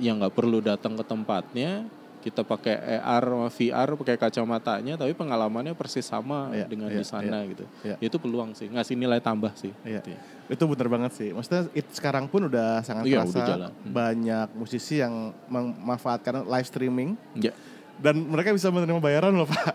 yang 0.00 0.20
nggak 0.20 0.36
perlu 0.36 0.60
datang 0.60 0.96
ke 0.96 1.04
tempatnya, 1.04 1.88
kita 2.22 2.46
pakai 2.46 3.02
AR 3.02 3.26
VR, 3.50 3.98
pakai 3.98 4.14
kacamatanya, 4.14 4.94
tapi 4.94 5.10
pengalamannya 5.12 5.74
persis 5.74 6.06
sama 6.06 6.54
Iya, 6.54 6.70
dengan 6.70 6.88
iya, 6.88 7.02
di 7.02 7.04
sana 7.04 7.42
iya, 7.42 7.50
gitu. 7.50 7.64
iya. 7.82 7.96
Itu 7.98 8.16
peluang 8.16 8.54
sih, 8.54 8.70
ngasih 8.70 8.94
nilai 8.94 9.18
tambah 9.18 9.50
sih. 9.58 9.74
Iya. 9.82 9.98
Gitu 9.98 10.14
ya. 10.14 10.20
Itu 10.46 10.64
bener 10.70 10.86
banget 10.86 11.12
sih. 11.12 11.28
Maksudnya 11.34 11.66
it, 11.74 11.90
sekarang 11.90 12.30
pun 12.30 12.46
udah 12.46 12.80
sangat 12.80 13.10
Iya, 13.10 13.26
terasa 13.26 13.34
udah 13.34 13.46
jalan. 13.50 13.70
Hmm. 13.74 13.90
banyak 13.90 14.48
musisi 14.54 15.02
yang 15.02 15.34
memanfaatkan 15.50 16.46
live 16.46 16.68
streaming 16.68 17.18
Ya. 17.34 17.50
dan 17.98 18.14
mereka 18.22 18.54
bisa 18.54 18.70
menerima 18.70 19.02
bayaran 19.02 19.34
loh 19.34 19.50
pak. 19.50 19.74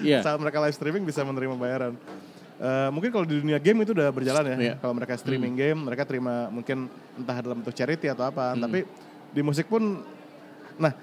Iya. 0.00 0.20
Saat 0.26 0.40
mereka 0.40 0.58
live 0.64 0.72
streaming 0.72 1.04
bisa 1.04 1.20
menerima 1.20 1.54
bayaran. 1.54 1.94
Eh, 2.56 2.88
mungkin 2.88 3.12
kalau 3.12 3.28
di 3.28 3.36
dunia 3.36 3.60
game 3.60 3.84
itu 3.84 3.92
udah 3.92 4.08
berjalan 4.08 4.44
ya. 4.48 4.56
Iya. 4.56 4.74
Kalau 4.80 4.96
mereka 4.96 5.12
streaming 5.14 5.52
game, 5.52 5.76
mereka 5.76 6.08
terima 6.08 6.48
mungkin 6.48 6.88
entah 7.12 7.36
dalam 7.38 7.60
bentuk 7.60 7.76
charity 7.76 8.08
atau 8.08 8.24
apa. 8.24 8.56
Hmm. 8.56 8.64
Tapi 8.64 8.88
di 9.28 9.40
musik 9.44 9.68
pun, 9.68 10.00
nah 10.80 10.96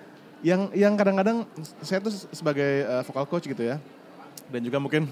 yang 0.44 0.68
yang 0.76 0.94
kadang-kadang 1.00 1.48
saya 1.80 2.04
tuh 2.04 2.12
sebagai 2.36 2.84
uh, 2.84 3.02
vokal 3.08 3.26
coach 3.26 3.48
gitu 3.48 3.64
ya 3.64 3.80
dan 4.52 4.60
juga 4.60 4.78
mungkin 4.78 5.08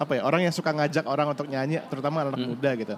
apa 0.00 0.18
ya 0.18 0.22
orang 0.24 0.48
yang 0.48 0.54
suka 0.54 0.72
ngajak 0.72 1.04
orang 1.04 1.30
untuk 1.30 1.46
nyanyi 1.46 1.78
terutama 1.92 2.24
anak 2.24 2.40
hmm. 2.40 2.48
muda 2.48 2.70
gitu 2.74 2.96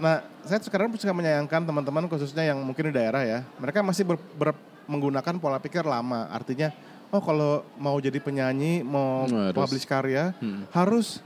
nah 0.00 0.24
saya 0.48 0.58
sekarang 0.64 0.88
suka 0.96 1.12
menyayangkan 1.12 1.60
teman-teman 1.68 2.08
khususnya 2.08 2.48
yang 2.48 2.58
mungkin 2.64 2.88
di 2.88 2.94
daerah 2.96 3.20
ya 3.20 3.44
mereka 3.60 3.84
masih 3.84 4.08
ber, 4.08 4.16
ber, 4.34 4.56
menggunakan 4.88 5.36
pola 5.36 5.60
pikir 5.60 5.84
lama 5.84 6.32
artinya 6.32 6.72
oh 7.12 7.20
kalau 7.20 7.60
mau 7.76 8.00
jadi 8.00 8.16
penyanyi 8.16 8.80
mau 8.80 9.28
harus. 9.28 9.52
publish 9.52 9.84
karya 9.84 10.32
hmm. 10.40 10.72
harus 10.72 11.20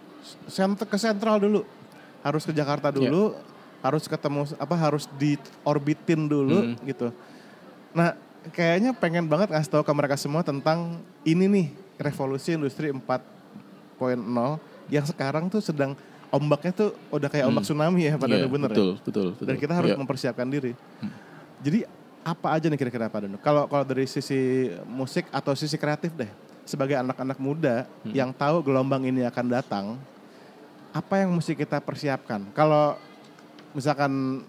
sent 0.50 0.82
ke 0.82 0.98
sentral 0.98 1.38
dulu 1.38 1.62
harus 2.26 2.42
ke 2.42 2.50
Jakarta 2.50 2.90
ya. 2.90 3.06
dulu 3.06 3.38
yeah. 3.38 3.86
harus 3.86 4.10
ketemu 4.10 4.50
apa 4.58 4.74
harus 4.74 5.06
di 5.14 5.38
orbitin 5.62 6.26
dulu 6.26 6.74
hmm. 6.74 6.82
gitu 6.90 7.14
nah 7.94 8.18
kayaknya 8.52 8.92
pengen 8.92 9.24
banget 9.24 9.48
ngasih 9.54 9.70
tahu 9.70 9.82
ke 9.86 9.92
mereka 9.94 10.16
semua 10.20 10.44
tentang 10.44 11.00
ini 11.24 11.46
nih 11.48 11.66
revolusi 11.96 12.58
industri 12.58 12.92
4.0 12.92 13.00
yang 14.92 15.06
sekarang 15.08 15.48
tuh 15.48 15.64
sedang 15.64 15.96
ombaknya 16.34 16.72
tuh 16.74 16.90
udah 17.14 17.28
kayak 17.30 17.46
ombak 17.46 17.62
hmm. 17.62 17.70
tsunami 17.70 18.02
ya 18.10 18.14
pada 18.18 18.34
yeah, 18.34 18.50
bener 18.50 18.70
betul, 18.74 18.90
ya. 18.98 19.04
Betul, 19.06 19.26
betul. 19.32 19.46
Dan 19.46 19.56
kita 19.56 19.72
harus 19.72 19.90
yeah. 19.94 20.00
mempersiapkan 20.02 20.46
diri. 20.50 20.72
Hmm. 20.98 21.12
Jadi 21.62 21.78
apa 22.24 22.48
aja 22.56 22.66
nih 22.66 22.78
kira-kira 22.80 23.06
Pak 23.06 23.20
Dono? 23.24 23.38
Kalau 23.38 23.64
kalau 23.70 23.84
dari 23.86 24.04
sisi 24.10 24.72
musik 24.88 25.30
atau 25.30 25.54
sisi 25.54 25.78
kreatif 25.78 26.10
deh, 26.12 26.28
sebagai 26.66 26.98
anak-anak 26.98 27.38
muda 27.38 27.86
hmm. 28.02 28.12
yang 28.12 28.34
tahu 28.34 28.66
gelombang 28.66 29.06
ini 29.06 29.22
akan 29.24 29.46
datang, 29.46 29.84
apa 30.90 31.14
yang 31.22 31.30
mesti 31.30 31.54
kita 31.54 31.78
persiapkan? 31.78 32.50
Kalau 32.52 32.98
misalkan 33.72 34.42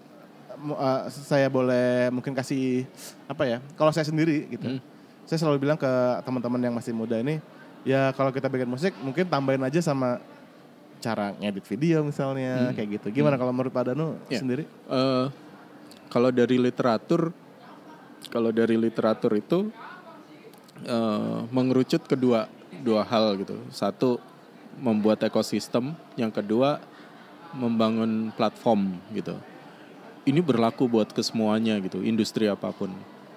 uh, 0.56 1.06
saya 1.10 1.46
boleh 1.46 2.08
mungkin 2.10 2.32
kasih 2.32 2.88
apa 3.28 3.44
ya? 3.46 3.58
Kalau 3.76 3.92
saya 3.92 4.06
sendiri 4.08 4.48
gitu, 4.50 4.76
hmm. 4.76 4.80
saya 5.28 5.38
selalu 5.40 5.68
bilang 5.68 5.78
ke 5.78 5.90
teman-teman 6.24 6.60
yang 6.60 6.74
masih 6.74 6.92
muda 6.96 7.20
ini, 7.20 7.38
ya 7.86 8.10
kalau 8.16 8.32
kita 8.32 8.48
bikin 8.50 8.68
musik 8.68 8.92
mungkin 9.00 9.28
tambahin 9.28 9.62
aja 9.64 9.80
sama 9.84 10.18
cara 10.98 11.36
ngedit 11.38 11.64
video 11.68 12.02
misalnya 12.02 12.70
hmm. 12.70 12.74
kayak 12.74 12.88
gitu. 13.00 13.22
Gimana 13.22 13.36
hmm. 13.36 13.42
kalau 13.44 13.52
menurut 13.52 13.72
Pak 13.72 13.84
Danu 13.92 14.16
ya. 14.26 14.40
sendiri? 14.40 14.64
Uh, 14.88 15.28
kalau 16.08 16.30
dari 16.32 16.56
literatur, 16.56 17.30
kalau 18.32 18.50
dari 18.50 18.74
literatur 18.78 19.32
itu 19.36 19.68
uh, 20.86 21.44
mengerucut 21.52 22.04
kedua 22.04 22.48
dua 22.80 23.02
hal 23.04 23.36
gitu. 23.40 23.56
Satu 23.72 24.18
membuat 24.76 25.24
ekosistem, 25.24 25.96
yang 26.20 26.28
kedua 26.28 26.80
membangun 27.56 28.28
platform 28.36 29.00
gitu 29.16 29.40
ini 30.26 30.42
berlaku 30.42 30.90
buat 30.90 31.14
kesemuanya 31.14 31.78
gitu, 31.78 32.02
industri 32.02 32.50
apa 32.50 32.74
pun. 32.74 32.90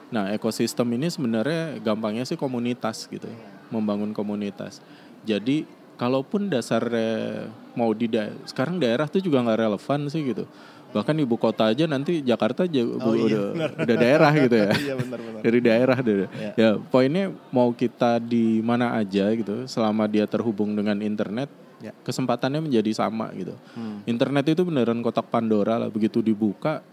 Nah, 0.10 0.34
ekosistem 0.34 0.90
ini 0.98 1.06
sebenarnya 1.06 1.78
gampangnya 1.86 2.26
sih 2.26 2.34
komunitas 2.34 3.06
gitu, 3.06 3.30
membangun 3.70 4.10
komunitas. 4.10 4.82
Jadi, 5.22 5.70
kalaupun 6.02 6.50
dasarnya 6.50 7.52
mau 7.78 7.94
di 7.94 8.10
da 8.10 8.34
sekarang 8.50 8.82
daerah 8.82 9.06
tuh 9.06 9.22
juga 9.22 9.46
nggak 9.46 9.60
relevan 9.70 10.10
sih 10.10 10.26
gitu. 10.34 10.50
Bahkan 10.90 11.14
ibu 11.22 11.38
kota 11.38 11.70
aja 11.70 11.86
nanti 11.86 12.26
Jakarta 12.26 12.66
aja 12.66 12.82
oh, 12.82 13.14
iya, 13.14 13.54
udah, 13.54 13.70
udah 13.86 13.98
daerah 14.02 14.32
gitu 14.34 14.56
ya. 14.58 14.72
iya, 14.90 14.94
benar, 14.98 15.20
benar. 15.22 15.42
Dari 15.46 15.60
daerah 15.62 15.98
deh. 16.02 16.18
Ya. 16.18 16.52
ya, 16.58 16.70
poinnya 16.82 17.30
mau 17.54 17.70
kita 17.70 18.18
di 18.18 18.58
mana 18.66 18.98
aja 18.98 19.30
gitu, 19.38 19.70
selama 19.70 20.10
dia 20.10 20.26
terhubung 20.26 20.74
dengan 20.74 20.98
internet, 21.06 21.54
ya. 21.84 21.92
kesempatannya 22.04 22.70
menjadi 22.70 22.92
sama 22.96 23.32
gitu. 23.36 23.56
Hmm. 23.76 24.04
Internet 24.06 24.54
itu 24.54 24.62
beneran 24.64 25.00
kotak 25.04 25.28
Pandora 25.28 25.80
lah 25.80 25.90
begitu 25.92 26.20
dibuka 26.24 26.84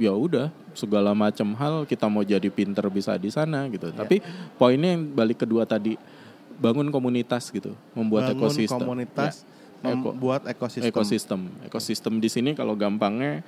ya 0.00 0.12
udah 0.12 0.48
segala 0.72 1.12
macam 1.12 1.52
hal 1.56 1.84
kita 1.84 2.08
mau 2.08 2.24
jadi 2.24 2.48
pinter 2.48 2.84
bisa 2.88 3.16
di 3.16 3.28
sana 3.28 3.68
gitu. 3.68 3.92
Ya. 3.92 4.04
Tapi 4.04 4.24
poinnya 4.56 4.96
yang 4.96 5.12
balik 5.12 5.44
kedua 5.44 5.68
tadi 5.68 5.96
bangun 6.56 6.88
komunitas 6.94 7.50
gitu, 7.50 7.74
membuat 7.96 8.32
bangun 8.32 8.48
ekosistem. 8.48 8.78
komunitas, 8.78 9.32
ya. 9.82 9.92
membuat 9.92 10.42
ekosistem. 10.46 10.88
Ekosistem. 10.88 11.40
Ekosistem 11.66 12.14
di 12.22 12.28
sini 12.30 12.50
kalau 12.54 12.78
gampangnya 12.78 13.42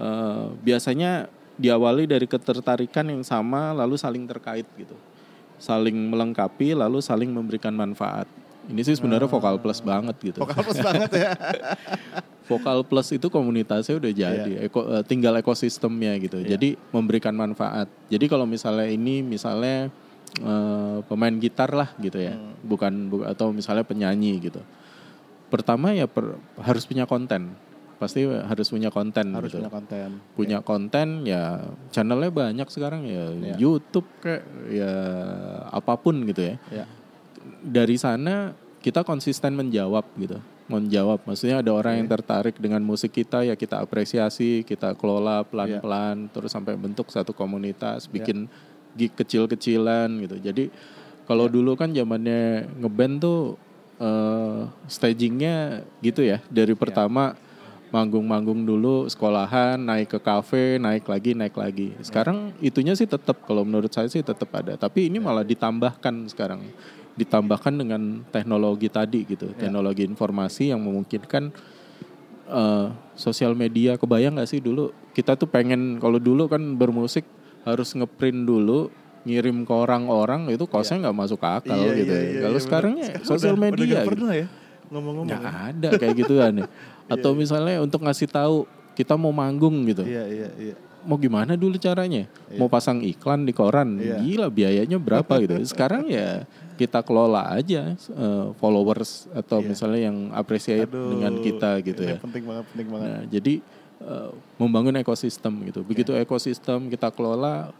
uh, 0.00 0.50
biasanya 0.64 1.28
diawali 1.54 2.10
dari 2.10 2.26
ketertarikan 2.26 3.06
yang 3.06 3.22
sama 3.22 3.70
lalu 3.76 3.94
saling 3.94 4.24
terkait 4.26 4.66
gitu. 4.74 4.96
Saling 5.60 5.94
melengkapi 6.10 6.74
lalu 6.74 6.98
saling 6.98 7.30
memberikan 7.30 7.76
manfaat. 7.76 8.26
Ini 8.64 8.80
sih 8.80 8.96
sebenarnya 8.96 9.28
vokal 9.28 9.60
plus 9.60 9.80
banget 9.84 10.16
gitu. 10.24 10.38
Vokal 10.40 10.60
plus 10.64 10.80
banget 10.80 11.10
ya. 11.12 11.30
vokal 12.48 12.84
plus 12.84 13.08
itu 13.12 13.26
komunitasnya 13.32 13.96
udah 13.96 14.12
jadi, 14.12 14.52
yeah. 14.60 14.68
Eko, 14.68 14.80
uh, 14.84 15.02
tinggal 15.04 15.36
ekosistemnya 15.40 16.16
gitu. 16.20 16.40
Yeah. 16.40 16.56
Jadi 16.56 16.76
memberikan 16.92 17.32
manfaat. 17.36 17.88
Jadi 18.08 18.24
kalau 18.28 18.44
misalnya 18.44 18.88
ini 18.88 19.24
misalnya 19.24 19.88
uh, 20.44 21.00
pemain 21.08 21.32
gitar 21.40 21.72
lah 21.72 21.92
gitu 22.00 22.20
ya, 22.20 22.36
hmm. 22.36 22.64
bukan 22.64 22.92
bu, 23.08 23.16
atau 23.24 23.52
misalnya 23.52 23.84
penyanyi 23.84 24.40
gitu. 24.40 24.60
Pertama 25.48 25.92
ya 25.92 26.08
per, 26.08 26.36
harus 26.60 26.84
punya 26.84 27.04
konten. 27.08 27.56
Pasti 27.94 28.26
harus 28.26 28.68
punya 28.68 28.90
konten 28.90 29.32
harus 29.32 29.48
gitu. 29.48 29.64
punya 29.64 29.72
konten. 29.72 30.08
Punya 30.36 30.58
yeah. 30.60 30.66
konten 30.66 31.08
ya 31.24 31.42
channelnya 31.92 32.28
banyak 32.28 32.68
sekarang 32.68 33.08
ya, 33.08 33.32
yeah. 33.32 33.56
YouTube 33.56 34.08
kayak 34.20 34.44
ya 34.68 34.92
apa 35.72 35.96
pun 35.96 36.28
gitu 36.28 36.52
ya. 36.52 36.56
Yeah 36.68 36.88
dari 37.64 37.96
sana 38.00 38.52
kita 38.84 39.00
konsisten 39.00 39.56
menjawab 39.56 40.04
gitu 40.20 40.36
menjawab 40.64 41.20
maksudnya 41.28 41.60
ada 41.60 41.76
orang 41.76 42.00
yang 42.00 42.08
tertarik 42.08 42.56
dengan 42.56 42.80
musik 42.80 43.12
kita 43.12 43.44
ya 43.44 43.52
kita 43.52 43.84
apresiasi 43.84 44.64
kita 44.64 44.96
kelola 44.96 45.44
pelan-pelan 45.44 46.28
yeah. 46.28 46.32
terus 46.32 46.56
sampai 46.56 46.72
bentuk 46.76 47.12
satu 47.12 47.36
komunitas 47.36 48.08
bikin 48.08 48.48
yeah. 48.48 48.96
gig 48.96 49.12
kecil-kecilan 49.12 50.08
gitu 50.24 50.40
jadi 50.40 50.72
kalau 51.28 51.48
yeah. 51.48 51.52
dulu 51.52 51.72
kan 51.76 51.92
zamannya 51.92 52.64
ngeband 52.80 53.14
tuh 53.20 53.40
uh, 54.00 54.72
stagingnya 54.88 55.84
gitu 56.00 56.24
ya 56.24 56.40
dari 56.48 56.72
ya. 56.72 56.80
pertama 56.80 57.36
manggung-manggung 57.92 58.64
dulu 58.64 59.06
sekolahan 59.06 59.78
naik 59.78 60.16
ke 60.16 60.18
kafe 60.18 60.80
naik 60.80 61.04
lagi 61.04 61.36
naik 61.36 61.54
lagi 61.54 61.92
ya. 61.92 62.08
sekarang 62.08 62.56
itunya 62.64 62.96
sih 62.96 63.04
tetap 63.06 63.44
kalau 63.44 63.68
menurut 63.68 63.92
saya 63.92 64.08
sih 64.08 64.24
tetap 64.24 64.48
ada 64.56 64.80
tapi 64.80 65.12
ini 65.12 65.20
malah 65.20 65.44
ditambahkan 65.44 66.32
sekarang 66.32 66.64
ditambahkan 67.14 67.74
dengan 67.78 68.02
teknologi 68.34 68.90
tadi 68.90 69.22
gitu, 69.22 69.54
ya. 69.54 69.66
teknologi 69.66 70.02
informasi 70.02 70.74
yang 70.74 70.82
memungkinkan 70.82 71.54
uh, 72.50 72.90
sosial 73.14 73.54
media. 73.54 73.94
Kebayang 73.94 74.38
nggak 74.38 74.50
sih 74.50 74.58
dulu 74.58 74.90
kita 75.14 75.38
tuh 75.38 75.46
pengen 75.46 76.02
kalau 76.02 76.18
dulu 76.18 76.50
kan 76.50 76.60
bermusik 76.74 77.22
harus 77.64 77.94
ngeprint 77.96 78.44
dulu 78.44 78.90
ngirim 79.24 79.64
ke 79.64 79.72
orang-orang 79.72 80.52
itu 80.52 80.68
kosnya 80.68 81.00
iya. 81.00 81.02
nggak 81.08 81.16
ya. 81.16 81.20
masuk 81.24 81.40
akal 81.40 81.80
iya, 81.80 81.92
gitu. 81.96 82.12
Iya, 82.12 82.20
ya. 82.20 82.28
iya, 82.28 82.40
kalau 82.44 82.58
iya, 82.58 82.64
sekarang 82.66 82.92
ya 83.00 83.12
sosial 83.24 83.56
media. 83.56 83.80
Udah 83.80 83.88
gitu. 83.88 84.08
pernah 84.12 84.32
ya 84.36 84.46
ngomong-ngomong. 84.92 85.32
Ya, 85.32 85.38
ada 85.72 85.88
kayak 85.96 86.14
gitu 86.20 86.34
kan. 86.36 86.54
Atau 87.14 87.30
iya, 87.32 87.38
misalnya 87.40 87.74
untuk 87.80 88.04
ngasih 88.04 88.28
tahu 88.28 88.68
kita 88.92 89.16
mau 89.16 89.32
manggung 89.32 89.74
gitu. 89.88 90.04
Iya 90.04 90.24
iya 90.28 90.48
iya 90.60 90.76
mau 91.04 91.20
gimana 91.20 91.54
dulu 91.54 91.76
caranya? 91.76 92.26
Iya. 92.48 92.58
Mau 92.58 92.68
pasang 92.72 93.04
iklan 93.04 93.44
di 93.44 93.52
koran, 93.52 94.00
iya. 94.00 94.18
gila 94.18 94.48
biayanya 94.48 94.96
berapa 94.96 95.32
gitu. 95.44 95.54
Sekarang 95.70 96.08
ya 96.08 96.48
kita 96.74 97.00
kelola 97.06 97.54
aja 97.54 97.94
uh, 98.14 98.50
followers 98.58 99.30
atau 99.30 99.62
iya. 99.62 99.68
misalnya 99.70 100.00
yang 100.10 100.18
appreciate 100.34 100.90
Aduh, 100.90 101.14
dengan 101.14 101.32
kita 101.38 101.70
gitu 101.86 102.02
ya. 102.02 102.18
Penting 102.18 102.44
banget, 102.44 102.64
penting 102.74 102.88
banget. 102.90 103.08
Nah, 103.08 103.22
jadi 103.30 103.54
uh, 104.02 104.30
membangun 104.58 104.94
ekosistem 104.98 105.54
gitu. 105.70 105.86
Begitu 105.86 106.10
yeah. 106.14 106.26
ekosistem 106.26 106.90
kita 106.90 107.14
kelola 107.14 107.70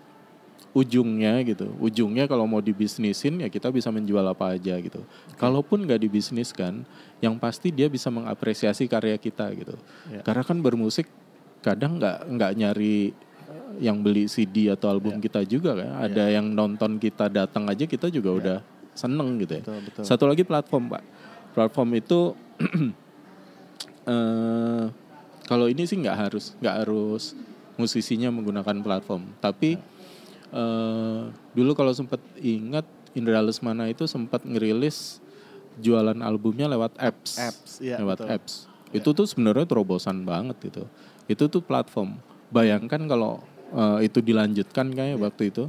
ujungnya 0.75 1.43
gitu. 1.47 1.71
Ujungnya 1.79 2.27
kalau 2.27 2.47
mau 2.47 2.63
dibisnisin 2.63 3.43
ya 3.43 3.49
kita 3.51 3.71
bisa 3.71 3.91
menjual 3.91 4.27
apa 4.27 4.59
aja 4.59 4.75
gitu. 4.79 5.03
Okay. 5.03 5.39
Kalaupun 5.39 5.87
nggak 5.87 6.03
dibisniskan, 6.03 6.83
yang 7.23 7.39
pasti 7.39 7.71
dia 7.71 7.87
bisa 7.87 8.11
mengapresiasi 8.11 8.87
karya 8.87 9.19
kita 9.19 9.51
gitu. 9.55 9.75
Yeah. 10.11 10.23
Karena 10.27 10.43
kan 10.43 10.59
bermusik 10.63 11.07
kadang 11.63 11.99
nggak 11.99 12.31
nggak 12.31 12.53
nyari 12.59 13.15
yang 13.83 14.05
beli 14.05 14.31
CD 14.31 14.71
atau 14.71 14.91
album 14.91 15.19
yeah. 15.19 15.23
kita 15.23 15.41
juga 15.47 15.75
kan. 15.79 15.91
Ada 16.11 16.31
yeah. 16.31 16.43
yang 16.43 16.47
nonton 16.55 16.99
kita 16.99 17.31
datang 17.31 17.67
aja 17.71 17.87
kita 17.87 18.11
juga 18.11 18.31
yeah. 18.35 18.41
udah 18.43 18.59
seneng 18.95 19.37
gitu 19.43 19.61
ya. 19.61 19.63
Betul, 19.63 19.81
betul. 19.85 20.03
Satu 20.07 20.25
lagi 20.31 20.43
platform 20.47 20.97
pak. 20.97 21.03
Platform 21.55 21.91
itu 21.99 22.21
uh, 24.07 24.87
kalau 25.51 25.67
ini 25.69 25.85
sih 25.85 25.99
nggak 26.01 26.17
harus 26.17 26.55
nggak 26.63 26.77
harus 26.87 27.35
musisinya 27.77 28.31
menggunakan 28.31 28.81
platform. 28.81 29.35
Tapi 29.43 29.77
uh, 30.55 31.29
dulu 31.53 31.75
kalau 31.75 31.93
sempat 31.93 32.23
ingat 32.39 32.87
Indra 33.15 33.43
Lesmana 33.43 33.87
itu 33.91 34.07
sempat 34.11 34.43
ngerilis 34.43 35.23
jualan 35.79 36.19
albumnya 36.23 36.71
lewat 36.71 36.95
apps, 37.03 37.39
apps 37.39 37.83
iya, 37.83 37.99
lewat 37.99 38.23
betul. 38.23 38.35
apps. 38.35 38.53
Ya. 38.91 39.03
Itu 39.03 39.11
tuh 39.11 39.27
sebenarnya 39.27 39.67
terobosan 39.67 40.23
banget 40.23 40.71
itu. 40.71 40.83
Itu 41.27 41.51
tuh 41.51 41.63
platform. 41.63 42.19
Bayangkan 42.55 43.03
kalau 43.11 43.43
uh, 43.75 43.99
itu 43.99 44.23
dilanjutkan 44.23 44.95
kayak 44.95 45.19
ya. 45.19 45.23
waktu 45.23 45.43
itu. 45.51 45.67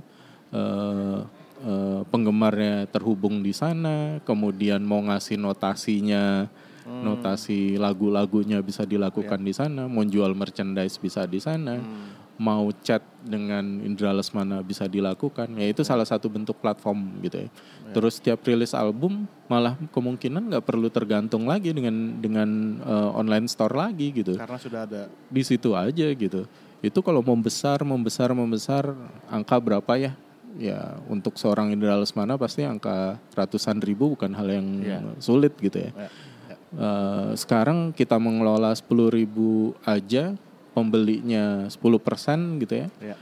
Uh, 0.53 1.25
uh, 1.63 2.01
penggemarnya 2.09 2.89
terhubung 2.91 3.39
di 3.39 3.53
sana, 3.55 4.19
kemudian 4.27 4.83
mau 4.83 4.99
ngasih 5.05 5.39
notasinya, 5.39 6.51
hmm. 6.83 7.01
notasi 7.05 7.79
lagu-lagunya 7.79 8.59
bisa 8.59 8.83
dilakukan 8.83 9.39
yeah. 9.43 9.47
di 9.47 9.53
sana, 9.53 9.81
mau 9.87 10.03
jual 10.03 10.33
merchandise 10.35 10.99
bisa 10.99 11.23
di 11.23 11.39
sana. 11.39 11.79
Hmm. 11.79 12.25
mau 12.35 12.67
chat 12.83 12.99
dengan 13.23 13.79
Indra 13.79 14.11
Lesmana 14.11 14.59
bisa 14.59 14.91
dilakukan 14.91 15.55
ya 15.55 15.71
itu 15.71 15.87
salah 15.87 16.03
satu 16.03 16.27
bentuk 16.27 16.59
platform 16.59 17.23
gitu 17.23 17.47
ya. 17.47 17.49
Terus 17.95 18.19
setiap 18.19 18.43
rilis 18.43 18.75
album 18.75 19.23
malah 19.47 19.79
kemungkinan 19.95 20.51
nggak 20.51 20.65
perlu 20.67 20.91
tergantung 20.91 21.47
lagi 21.47 21.71
dengan 21.71 22.19
dengan 22.19 22.49
uh, 22.83 23.15
online 23.15 23.47
store 23.47 23.79
lagi 23.79 24.11
gitu. 24.11 24.35
Karena 24.35 24.59
sudah 24.59 24.83
ada 24.83 25.01
Di 25.31 25.43
situ 25.47 25.71
aja 25.79 26.11
gitu. 26.11 26.43
Itu 26.83 26.99
kalau 26.99 27.23
membesar 27.23 27.87
membesar 27.87 28.35
membesar 28.35 28.91
angka 29.31 29.55
berapa 29.55 29.95
ya? 29.95 30.11
Ya 30.55 30.95
untuk 31.11 31.35
seorang 31.35 31.75
Indra 31.75 31.99
Lesmana 31.99 32.39
pasti 32.39 32.63
angka 32.63 33.19
ratusan 33.35 33.83
ribu 33.83 34.15
bukan 34.15 34.31
hal 34.31 34.47
yang 34.47 34.67
Iya. 34.79 34.99
sulit 35.19 35.51
gitu 35.59 35.79
ya. 35.79 35.91
ya, 35.91 36.07
ya. 36.47 36.55
Eh, 36.75 37.31
sekarang 37.35 37.91
kita 37.91 38.15
mengelola 38.15 38.71
10.000 38.71 39.11
ribu 39.11 39.75
aja 39.83 40.31
pembelinya 40.71 41.67
10% 41.71 42.59
gitu 42.59 42.83
ya 42.83 42.87
ya, 42.99 43.15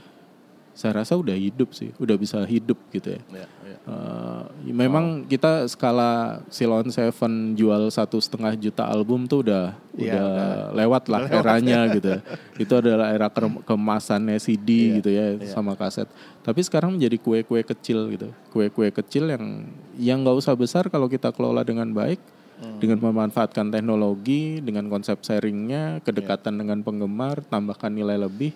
saya 0.74 1.00
rasa 1.00 1.14
udah 1.14 1.32
hidup 1.32 1.70
sih 1.70 1.94
udah 1.96 2.14
bisa 2.14 2.42
hidup 2.44 2.74
gitu 2.90 3.14
ya. 3.14 3.22
Ya, 3.30 3.46
ya. 3.62 3.76
Eh, 3.84 4.42
memang 4.68 5.22
kita 5.22 5.64
skala 5.64 6.42
Silon 6.48 6.90
Seven 6.90 7.54
jual 7.54 7.86
satu 7.88 8.18
setengah 8.18 8.52
juta 8.54 8.82
album 8.82 9.24
tuh 9.24 9.46
udah 9.46 9.78
Iya, 9.94 10.10
udah, 10.10 10.24
udah- 10.26 10.70
lewat 10.74 11.02
lah 11.06 11.20
eranya 11.30 11.78
gitu. 11.92 12.10
Itu 12.56 12.74
adalah 12.74 13.08
era 13.08 13.28
ke- 13.28 13.62
kemasannya 13.62 14.34
CD 14.36 14.66
Iya, 14.66 14.94
gitu 14.98 15.10
ya 15.10 15.26
iya. 15.36 15.46
sama 15.46 15.72
kaset. 15.74 16.10
Tapi 16.40 16.60
sekarang 16.60 16.98
menjadi 16.98 17.16
kue-kue 17.16 17.62
kecil 17.62 18.10
gitu. 18.10 18.34
Kue-kue 18.50 18.90
kecil 18.90 19.30
yang 19.30 19.70
yang 19.94 20.18
nggak 20.20 20.36
usah 20.36 20.52
besar 20.52 20.88
kalau 20.88 21.06
kita 21.06 21.30
kelola 21.30 21.62
dengan 21.62 21.86
baik 21.88 22.18
Hmm. 22.54 22.78
dengan 22.78 22.98
memanfaatkan 23.00 23.66
teknologi 23.68 24.58
dengan 24.58 24.86
konsep 24.86 25.18
sharingnya 25.20 25.98
kedekatan 26.00 26.54
dengan 26.54 26.80
penggemar 26.80 27.42
tambahkan 27.44 27.90
nilai 27.90 28.14
lebih 28.16 28.54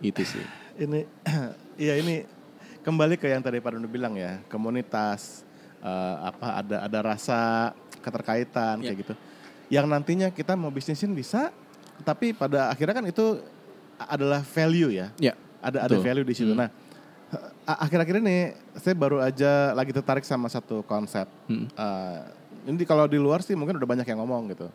itu 0.00 0.22
sih 0.22 0.42
ini 0.78 1.00
iya 1.84 1.94
ini 1.98 2.24
kembali 2.80 3.16
ke 3.16 3.26
yang 3.26 3.42
tadi 3.42 3.58
Pak 3.58 3.76
Dono 3.76 3.88
bilang 3.88 4.14
ya 4.14 4.40
komunitas 4.46 5.42
eh, 5.80 6.16
apa 6.22 6.62
ada 6.62 6.76
ada 6.84 6.98
rasa 7.02 7.72
keterkaitan 8.00 8.78
Ya. 8.80 8.92
kayak 8.92 8.98
gitu 9.02 9.14
yang 9.66 9.90
nantinya 9.90 10.30
kita 10.30 10.54
mau 10.54 10.70
bisnisin 10.70 11.10
bisa 11.10 11.50
tapi 12.06 12.30
pada 12.30 12.70
akhirnya 12.70 12.94
kan 12.94 13.06
itu 13.08 13.40
adalah 13.98 14.44
value 14.44 14.92
ya 14.94 15.08
ya 15.18 15.34
ada 15.58 15.88
ada 15.88 15.96
Betul. 15.96 16.04
value 16.04 16.26
di 16.26 16.34
situ 16.36 16.52
Hmm. 16.54 16.60
nah 16.62 16.70
akhir-akhir 17.66 18.22
ini 18.22 18.54
saya 18.78 18.94
baru 18.94 19.18
aja 19.18 19.74
lagi 19.74 19.90
tertarik 19.90 20.22
sama 20.22 20.46
satu 20.46 20.86
konsep 20.86 21.26
Hmm. 21.50 21.66
Eh, 21.66 22.20
ini 22.70 22.86
kalau 22.86 23.10
di 23.10 23.18
luar 23.18 23.42
sih 23.42 23.58
mungkin 23.58 23.74
udah 23.74 23.88
banyak 23.88 24.06
yang 24.06 24.22
ngomong 24.22 24.54
gitu 24.54 24.70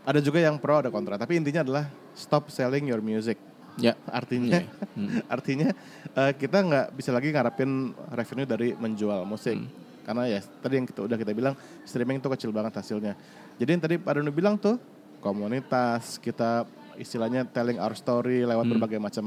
ada 0.00 0.22
juga 0.22 0.38
yang 0.38 0.54
pro 0.56 0.78
ada 0.78 0.90
kontra 0.94 1.18
tapi 1.18 1.34
intinya 1.34 1.66
adalah 1.66 1.84
stop 2.14 2.46
selling 2.48 2.86
your 2.86 3.02
music 3.02 3.34
ya 3.80 3.92
artinya. 4.06 4.60
Hmm. 4.90 5.22
artinya 5.26 5.68
eh, 6.12 6.32
kita 6.34 6.58
nggak 6.60 6.86
bisa 6.92 7.10
lagi 7.10 7.30
ngarepin 7.30 7.70
revenue 8.10 8.44
dari 8.44 8.68
menjual 8.74 9.22
musik 9.24 9.54
Hmm. 9.54 9.70
karena 10.02 10.22
ya 10.28 10.40
tadi 10.58 10.74
yang 10.74 10.84
kita 10.84 11.00
udah 11.00 11.14
kita 11.14 11.30
bilang 11.30 11.54
streaming 11.82 12.18
itu 12.18 12.28
kecil 12.28 12.50
banget 12.50 12.74
hasilnya 12.74 13.14
jadi 13.54 13.70
yang 13.70 13.80
tadi 13.80 13.96
Pak 13.96 14.12
Donu 14.12 14.30
bilang 14.30 14.54
tuh 14.54 14.76
komunitas 15.20 16.18
kita 16.18 16.66
istilahnya 16.96 17.46
telling 17.46 17.76
our 17.76 17.94
story 17.94 18.42
lewat 18.42 18.62
Hmm. 18.62 18.72
berbagai 18.74 18.98
macam 18.98 19.24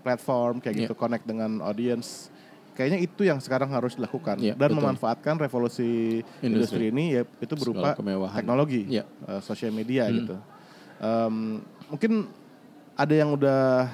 platform 0.00 0.58
kayak 0.58 0.74
gitu 0.80 0.94
connect 0.94 1.24
dengan 1.24 1.60
audience 1.60 2.30
kayaknya 2.72 2.96
itu 2.98 3.22
yang 3.22 3.36
sekarang 3.36 3.68
harus 3.68 3.92
dilakukan 3.92 4.40
Iya, 4.40 4.54
dan 4.54 4.70
betul. 4.70 4.78
memanfaatkan 4.80 5.34
revolusi 5.36 6.22
industri, 6.40 6.48
Industri. 6.80 6.84
ini 6.88 7.04
ya 7.12 7.22
itu 7.36 7.54
berupa 7.54 7.92
teknologi 8.32 8.88
Iya. 8.88 9.04
eh, 9.26 9.40
sosial 9.40 9.68
media 9.70 10.06
Hmm. 10.06 10.16
gitu 10.16 10.36
Em, 10.96 11.64
mungkin 11.88 12.28
ada 13.00 13.14
yang 13.16 13.32
udah 13.32 13.88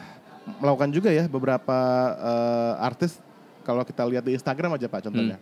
melakukan 0.58 0.90
juga 0.90 1.14
ya 1.14 1.30
beberapa 1.30 1.78
eh, 2.18 2.74
artis. 2.82 3.22
Kalau 3.62 3.82
kita 3.82 4.06
lihat 4.06 4.22
di 4.26 4.34
Instagram 4.34 4.78
aja 4.78 4.86
pak 4.86 5.06
contohnya. 5.06 5.38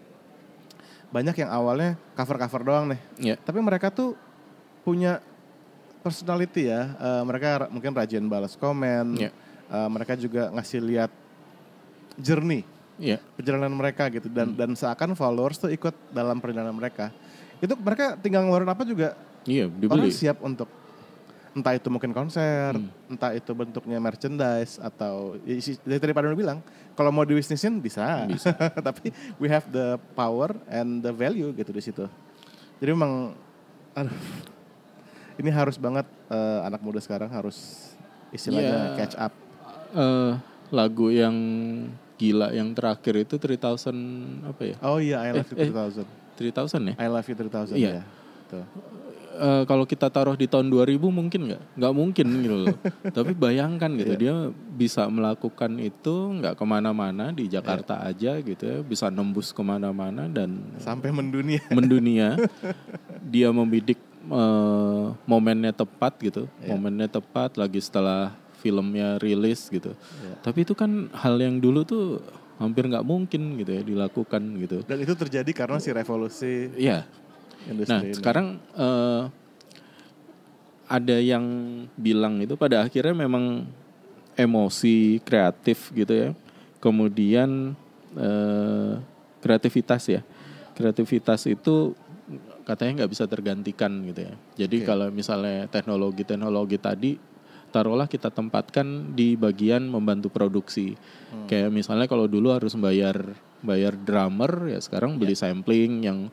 Banyak 1.13 1.37
yang 1.45 1.51
awalnya 1.53 1.97
cover 2.17 2.37
cover 2.41 2.61
doang 2.65 2.85
nih. 2.93 3.01
Ya. 3.21 3.37
Tapi 3.41 3.61
mereka 3.61 3.93
tuh 3.93 4.17
punya 4.85 5.21
personality 6.05 6.69
ya. 6.69 6.93
Eh, 6.97 7.23
mereka 7.25 7.69
mungkin 7.73 7.93
rajin 7.93 8.25
balas 8.29 8.57
komen. 8.57 9.17
Iya. 9.17 9.31
Eh, 9.69 9.89
mereka 9.93 10.17
juga 10.17 10.53
ngasih 10.53 10.81
lihat 10.85 11.13
journey. 12.21 12.65
Ya. 12.97 13.21
Perjalanan 13.37 13.73
mereka 13.77 14.09
gitu. 14.09 14.33
Dan 14.33 14.57
dan 14.57 14.73
seakan 14.73 15.13
followers 15.17 15.61
tuh 15.61 15.73
ikut 15.73 15.93
dalam 16.13 16.41
perjalanan 16.41 16.73
mereka. 16.73 17.13
Itu 17.61 17.77
mereka 17.77 18.17
tinggal 18.17 18.45
ngeluarin 18.49 18.73
apa 18.73 18.85
juga? 18.89 19.17
Iya 19.45 19.69
orang 19.69 20.09
siap 20.09 20.41
untuk 20.41 20.69
entah 21.55 21.71
itu 21.71 21.87
mungkin 21.87 22.11
konser, 22.11 22.75
Hmm. 22.75 22.91
entah 23.09 23.31
itu 23.31 23.51
bentuknya 23.51 23.97
merchandise 23.97 24.77
atau 24.77 25.39
ya, 25.43 25.55
dari 25.81 25.99
tadi 25.99 26.11
Pak 26.11 26.21
Dono 26.21 26.35
bilang 26.35 26.59
kalau 26.93 27.09
mau 27.09 27.23
di 27.23 27.33
bisnisin 27.33 27.79
bisa, 27.79 28.27
Bisa. 28.27 28.51
tapi 28.87 29.09
we 29.39 29.47
have 29.47 29.63
the 29.69 29.95
power 30.13 30.51
and 30.67 30.99
the 31.01 31.11
value 31.11 31.51
gitu 31.51 31.71
di 31.71 31.79
situ. 31.81 32.05
Jadi 32.77 32.91
memang, 32.91 33.39
aduh, 33.93 34.11
ini 35.37 35.49
harus 35.49 35.75
banget 35.77 36.07
eh, 36.27 36.61
anak 36.63 36.81
muda 36.81 36.99
sekarang 36.99 37.31
harus 37.31 37.91
istilahnya 38.29 38.75
Iya. 38.91 38.97
catch 38.99 39.17
up. 39.17 39.33
Eh, 39.95 40.33
lagu 40.69 41.07
yang 41.09 41.37
gila 42.15 42.51
yang 42.51 42.71
terakhir 42.73 43.15
itu 43.21 43.39
3000 43.39 43.95
apa 44.45 44.63
ya 44.65 44.77
Oh 44.83 44.99
iya, 44.99 45.19
I 45.21 45.31
love 45.31 45.51
you 45.51 45.59
Eh, 45.59 45.67
eh. 45.67 45.71
3000. 45.71 46.03
3000 46.35 46.83
ya 46.83 46.95
I 46.97 47.07
love 47.07 47.27
you 47.27 47.35
3000 47.37 47.75
Iya. 47.75 47.91
ya. 47.99 48.05
Tuh. 48.49 48.67
Eh, 49.35 49.63
kalau 49.67 49.83
kita 49.83 50.07
taruh 50.09 50.33
di 50.33 50.47
tahun 50.47 50.71
2000 50.71 50.95
mungkin 51.11 51.51
nggak 51.51 51.63
nggak 51.75 51.91
mungkin 51.93 52.27
gitu 52.39 52.57
loh 52.61 52.77
tapi 53.17 53.35
bayangkan 53.35 53.91
gitu 53.93 54.15
Iya. 54.15 54.21
dia 54.21 54.35
bisa 54.71 55.11
melakukan 55.11 55.75
itu 55.77 56.15
nggak 56.39 56.55
ke 56.55 56.63
mana-mana 56.63 57.35
di 57.35 57.51
Jakarta 57.51 57.99
Iya. 57.99 58.15
aja 58.15 58.33
gitu 58.41 58.63
ya 58.63 58.79
bisa 58.81 59.11
nembus 59.11 59.51
ke 59.51 59.59
mana-mana 59.59 60.31
dan 60.31 60.63
Sampai 60.79 61.11
mendunia. 61.11 61.59
mendunia 61.75 62.39
dia 63.21 63.51
membidik 63.51 63.99
eh, 64.25 65.05
momennya 65.25 65.75
tepat 65.75 66.15
gitu 66.21 66.47
Iya. 66.59 66.71
momennya 66.71 67.11
tepat 67.11 67.59
lagi 67.59 67.83
setelah 67.83 68.39
filmnya 68.57 69.19
rilis 69.19 69.67
gitu 69.67 69.99
Iya. 70.23 70.35
tapi 70.41 70.63
itu 70.63 70.73
kan 70.73 71.11
hal 71.13 71.35
yang 71.37 71.59
dulu 71.59 71.83
tuh 71.83 72.23
hampir 72.55 72.87
nggak 72.87 73.03
mungkin 73.03 73.59
gitu 73.59 73.71
ya 73.73 73.83
dilakukan 73.83 74.43
gitu 74.63 74.87
Dan 74.87 75.03
itu 75.03 75.11
terjadi 75.13 75.51
karena 75.51 75.83
si 75.83 75.91
revolusi 75.91 76.71
Iya 76.79 77.03
industri 77.71 77.91
nah 77.93 78.01
ini. 78.03 78.15
sekarang 78.15 78.47
eh, 78.77 79.23
ada 80.85 81.17
yang 81.17 81.45
bilang 81.97 82.45
itu 82.45 82.55
pada 82.61 82.85
akhirnya 82.85 83.25
memang 83.25 83.65
emosi 84.37 85.23
kreatif 85.25 85.91
gitu 85.97 86.13
ya 86.13 86.31
kemudian 86.83 87.73
eh, 88.19 88.93
kreativitas 89.41 90.03
ya 90.11 90.21
kreativitas 90.75 91.47
itu 91.49 91.97
katanya 92.65 93.05
nggak 93.05 93.13
bisa 93.13 93.25
tergantikan 93.29 93.93
gitu 94.09 94.21
ya 94.29 94.35
jadi 94.65 94.77
Oke. 94.81 94.87
kalau 94.89 95.07
misalnya 95.13 95.69
teknologi-teknologi 95.69 96.79
tadi 96.81 97.13
taruhlah 97.75 98.07
kita 98.07 98.31
tempatkan 98.31 99.13
di 99.19 99.35
bagian 99.35 99.85
membantu 99.91 100.31
produksi 100.31 100.95
Hmm. 101.35 101.51
kayak 101.51 101.75
misalnya 101.75 102.07
kalau 102.07 102.31
dulu 102.31 102.55
harus 102.55 102.79
bayar 102.79 103.35
bayar 103.61 103.99
drummer 103.99 104.71
ya 104.71 104.79
sekarang 104.79 105.19
beli 105.19 105.35
sampling 105.35 106.07
yang 106.07 106.31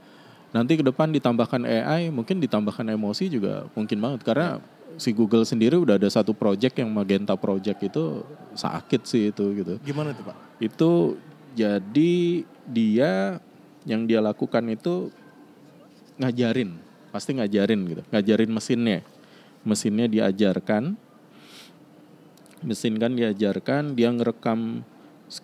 nanti 0.51 0.79
ke 0.79 0.83
depan 0.83 1.11
ditambahkan 1.11 1.63
AI 1.63 2.11
mungkin 2.11 2.39
ditambahkan 2.43 2.87
emosi 2.91 3.31
juga 3.31 3.67
mungkin 3.75 3.97
banget. 3.99 4.21
Karena 4.27 4.59
si 4.99 5.15
Google 5.15 5.47
sendiri 5.47 5.79
udah 5.79 5.95
ada 5.95 6.07
satu 6.11 6.35
project 6.35 6.77
yang 6.77 6.91
Magenta 6.91 7.33
Project 7.39 7.79
itu 7.81 8.23
sakit 8.55 9.01
sih 9.07 9.31
itu 9.31 9.45
gitu. 9.55 9.73
Gimana 9.83 10.11
tuh 10.11 10.27
Pak? 10.27 10.51
itu 10.61 11.17
jadi 11.57 12.45
dia 12.69 13.41
yang 13.83 14.05
dia 14.05 14.21
lakukan 14.21 14.61
itu 14.69 15.09
ngajarin 16.21 16.77
pasti 17.09 17.33
ngajarin 17.35 17.81
gitu 17.89 18.01
ngajarin 18.13 18.51
mesinnya. 18.53 19.01
Mesinnya 19.61 20.09
diajarkan 20.09 20.97
mesin 22.61 22.93
kan 23.01 23.17
diajarkan 23.17 23.97
dia 23.97 24.13
ngerekam 24.13 24.85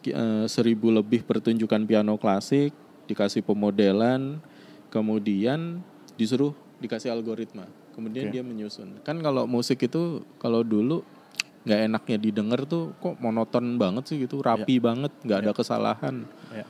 eh, 0.06 0.46
seribu 0.46 0.93
lebih 0.93 1.26
pertunjukan 1.26 1.82
piano 1.89 2.13
klasik 2.22 2.74
dikasih 3.10 3.41
pemodelan 3.41 4.38
kemudian 4.89 5.82
disuruh 6.15 6.52
dikasih 6.78 7.10
algoritma 7.10 7.65
kemudian 7.93 8.30
Oke. 8.30 8.34
dia 8.34 8.43
menyusun 8.43 9.02
kan 9.02 9.17
kalau 9.19 9.45
musik 9.45 9.82
itu 9.82 10.21
kalau 10.38 10.62
dulu 10.62 11.02
nggak 11.65 11.80
enaknya 11.84 12.17
didengar 12.17 12.63
tuh 12.63 12.95
kok 12.97 13.17
monoton 13.17 13.76
banget 13.76 14.04
sih 14.08 14.17
gitu 14.23 14.39
rapi 14.39 14.80
banget 14.80 15.12
nggak 15.21 15.39
ada 15.41 15.52
kesalahan 15.52 16.23
Ya. 16.50 16.63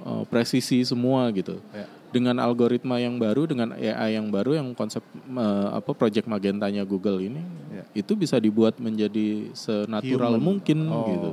eh, 0.00 0.24
presisi 0.26 0.84
semua 0.84 1.26
gitu 1.30 1.58
Ya. 1.70 1.90
dengan 2.10 2.38
algoritma 2.38 2.98
yang 2.98 3.18
baru 3.18 3.50
dengan 3.50 3.74
AI 3.74 4.14
yang 4.14 4.30
baru 4.30 4.54
yang 4.54 4.70
konsep 4.72 5.02
eh, 5.26 5.68
apa 5.74 5.90
project 5.92 6.26
magentanya 6.26 6.86
Google 6.86 7.18
ini 7.18 7.42
Ya. 7.74 7.82
itu 7.96 8.14
bisa 8.14 8.38
dibuat 8.38 8.78
menjadi 8.78 9.50
senatural 9.52 10.38
Human. 10.38 10.44
mungkin 10.44 10.78
Oh. 10.86 11.02
gitu 11.08 11.30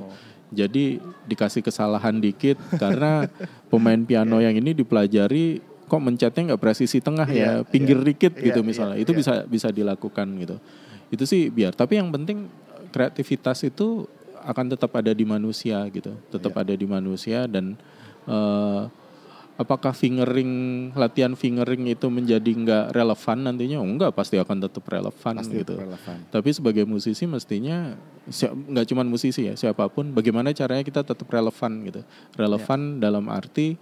jadi 0.52 0.86
dikasih 1.26 1.62
kesalahan 1.62 2.18
dikit 2.18 2.58
karena 2.76 3.30
pemain 3.72 4.02
piano 4.02 4.42
yang 4.42 4.52
ini 4.54 4.74
dipelajari 4.74 5.62
kok 5.92 6.00
mencetnya 6.00 6.56
nggak 6.56 6.62
presisi 6.64 7.04
tengah 7.04 7.28
Iya, 7.28 7.44
ya 7.44 7.52
pinggir 7.68 8.00
iya. 8.00 8.08
dikit 8.08 8.34
Iya, 8.40 8.44
gitu 8.48 8.60
iya, 8.64 8.68
misalnya 8.72 8.98
itu 8.98 9.12
iya. 9.12 9.20
bisa 9.20 9.34
bisa 9.44 9.68
dilakukan 9.76 10.28
gitu 10.40 10.56
itu 11.12 11.24
sih 11.28 11.52
biar 11.52 11.76
tapi 11.76 12.00
yang 12.00 12.08
penting 12.16 12.48
kreativitas 12.96 13.68
itu 13.68 14.08
akan 14.42 14.74
tetap 14.74 14.90
ada 14.98 15.14
di 15.14 15.22
manusia 15.22 15.86
gitu, 15.94 16.18
tetap 16.34 16.56
Iya. 16.58 16.62
ada 16.66 16.74
di 16.74 16.88
manusia 16.90 17.40
dan 17.46 17.78
eh, 18.26 18.82
apakah 19.58 19.94
fingering 19.94 20.52
latihan 20.98 21.38
fingering 21.38 21.86
itu 21.94 22.10
menjadi 22.10 22.50
nggak 22.50 22.86
relevan 22.98 23.38
nantinya? 23.46 23.78
Oh, 23.82 23.86
enggak, 23.86 24.18
pasti 24.18 24.42
akan 24.42 24.66
tetap 24.66 24.82
relevan 24.90 25.34
Pasti 25.38 25.62
gitu. 25.62 25.78
relevan. 25.78 26.18
Tapi 26.34 26.50
sebagai 26.50 26.84
musisi 26.90 27.30
mestinya 27.30 27.94
nggak 28.46 28.86
cuma 28.90 29.06
musisi 29.06 29.46
ya, 29.46 29.54
siapa 29.54 29.86
pun 29.94 30.10
bagaimana 30.14 30.54
caranya 30.54 30.82
kita 30.82 31.02
tetap 31.06 31.28
relevan 31.30 31.72
gitu. 31.86 32.02
Relevan 32.34 32.98
dalam 32.98 33.30
arti 33.30 33.78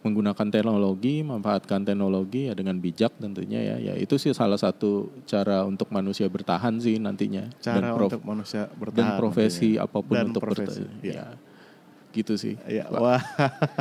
menggunakan 0.00 0.48
teknologi, 0.48 1.20
manfaatkan 1.20 1.84
teknologi 1.84 2.48
ya 2.48 2.56
dengan 2.56 2.80
bijak 2.80 3.12
tentunya 3.20 3.60
ya. 3.60 3.76
Ya 3.92 3.94
itu 4.00 4.16
sih 4.16 4.32
salah 4.32 4.56
satu 4.56 5.12
cara 5.28 5.68
untuk 5.68 5.92
manusia 5.92 6.24
bertahan 6.24 6.80
sih 6.80 6.96
nantinya. 6.96 7.52
Cara 7.60 7.92
prof- 7.92 8.08
untuk 8.16 8.24
manusia 8.24 8.68
dan 8.68 8.78
bertahan. 8.80 9.18
profesi 9.20 9.76
nantinya. 9.76 9.84
apa 9.84 9.98
pun 10.00 10.14
Dan 10.16 10.24
untuk 10.32 10.42
profesi, 10.42 10.82
bertahan. 10.88 11.04
iya. 11.04 11.14
Ya. 11.14 11.26
Gitu 12.10 12.34
sih. 12.40 12.54
Iya, 12.66 12.88
wah, 12.90 13.20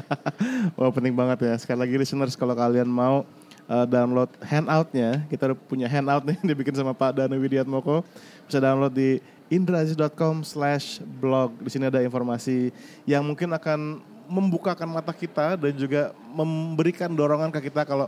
wah 0.78 0.92
penting 0.92 1.16
banget 1.16 1.50
ya. 1.50 1.54
Sekali 1.56 1.88
lagi 1.88 1.96
listeners 1.96 2.36
kalau 2.36 2.54
kalian 2.54 2.86
mau 2.92 3.24
uh, 3.66 3.86
download 3.88 4.30
handoutnya, 4.44 5.24
kita 5.32 5.56
udah 5.56 5.58
punya 5.72 5.88
handout 5.88 6.28
nih 6.28 6.38
dibikin 6.52 6.76
sama 6.76 6.92
Pak 6.92 7.16
Danu 7.16 7.40
Widiatmoko. 7.40 8.04
Bisa 8.44 8.60
download 8.60 8.92
di 8.92 9.24
indraziz.com 9.50 10.44
slash 10.44 11.00
blog. 11.02 11.58
Di 11.64 11.70
sini 11.74 11.88
ada 11.90 12.04
informasi 12.04 12.70
yang 13.08 13.26
mungkin 13.26 13.50
akan 13.56 14.04
membukakan 14.30 14.86
mata 14.86 15.12
kita 15.12 15.58
dan 15.58 15.74
juga 15.74 16.14
memberikan 16.32 17.10
dorongan 17.10 17.50
ke 17.50 17.68
kita 17.68 17.84
kalau 17.84 18.08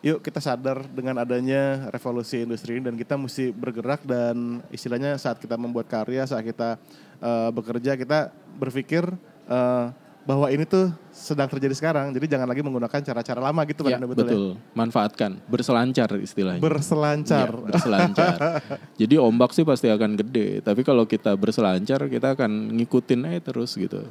yuk 0.00 0.24
kita 0.24 0.40
sadar 0.40 0.80
dengan 0.88 1.20
adanya 1.20 1.92
revolusi 1.92 2.40
industri 2.40 2.80
ini 2.80 2.88
dan 2.88 2.96
kita 2.96 3.20
mesti 3.20 3.52
bergerak 3.52 4.00
dan 4.08 4.64
istilahnya 4.72 5.18
saat 5.20 5.36
kita 5.36 5.60
membuat 5.60 5.92
karya, 5.92 6.24
saat 6.24 6.40
kita 6.40 6.80
uh, 7.20 7.52
bekerja 7.52 8.00
kita 8.00 8.32
berpikir 8.56 9.04
uh, 9.44 9.92
bahwa 10.24 10.46
ini 10.52 10.64
tuh 10.68 10.92
sedang 11.12 11.48
terjadi 11.48 11.74
sekarang. 11.76 12.12
Jadi 12.12 12.26
jangan 12.28 12.48
lagi 12.48 12.60
menggunakan 12.62 13.00
cara-cara 13.02 13.40
lama 13.40 13.60
gitu 13.66 13.82
Ya, 13.84 13.96
Pak 13.96 14.00
Danu, 14.00 14.06
betul. 14.12 14.28
ya? 14.28 14.40
Manfaatkan, 14.76 15.30
berselancar 15.48 16.10
istilahnya. 16.20 16.62
Berselancar. 16.62 17.50
Iya, 17.50 17.64
berselancar. 17.66 18.36
Jadi 19.00 19.14
ombak 19.16 19.50
sih 19.56 19.64
pasti 19.64 19.88
akan 19.88 20.16
gede, 20.20 20.60
tapi 20.64 20.84
kalau 20.84 21.04
kita 21.08 21.34
berselancar 21.36 22.06
kita 22.08 22.36
akan 22.36 22.78
ngikutin 22.78 23.20
aja 23.26 23.40
terus 23.52 23.74
gitu. 23.76 24.06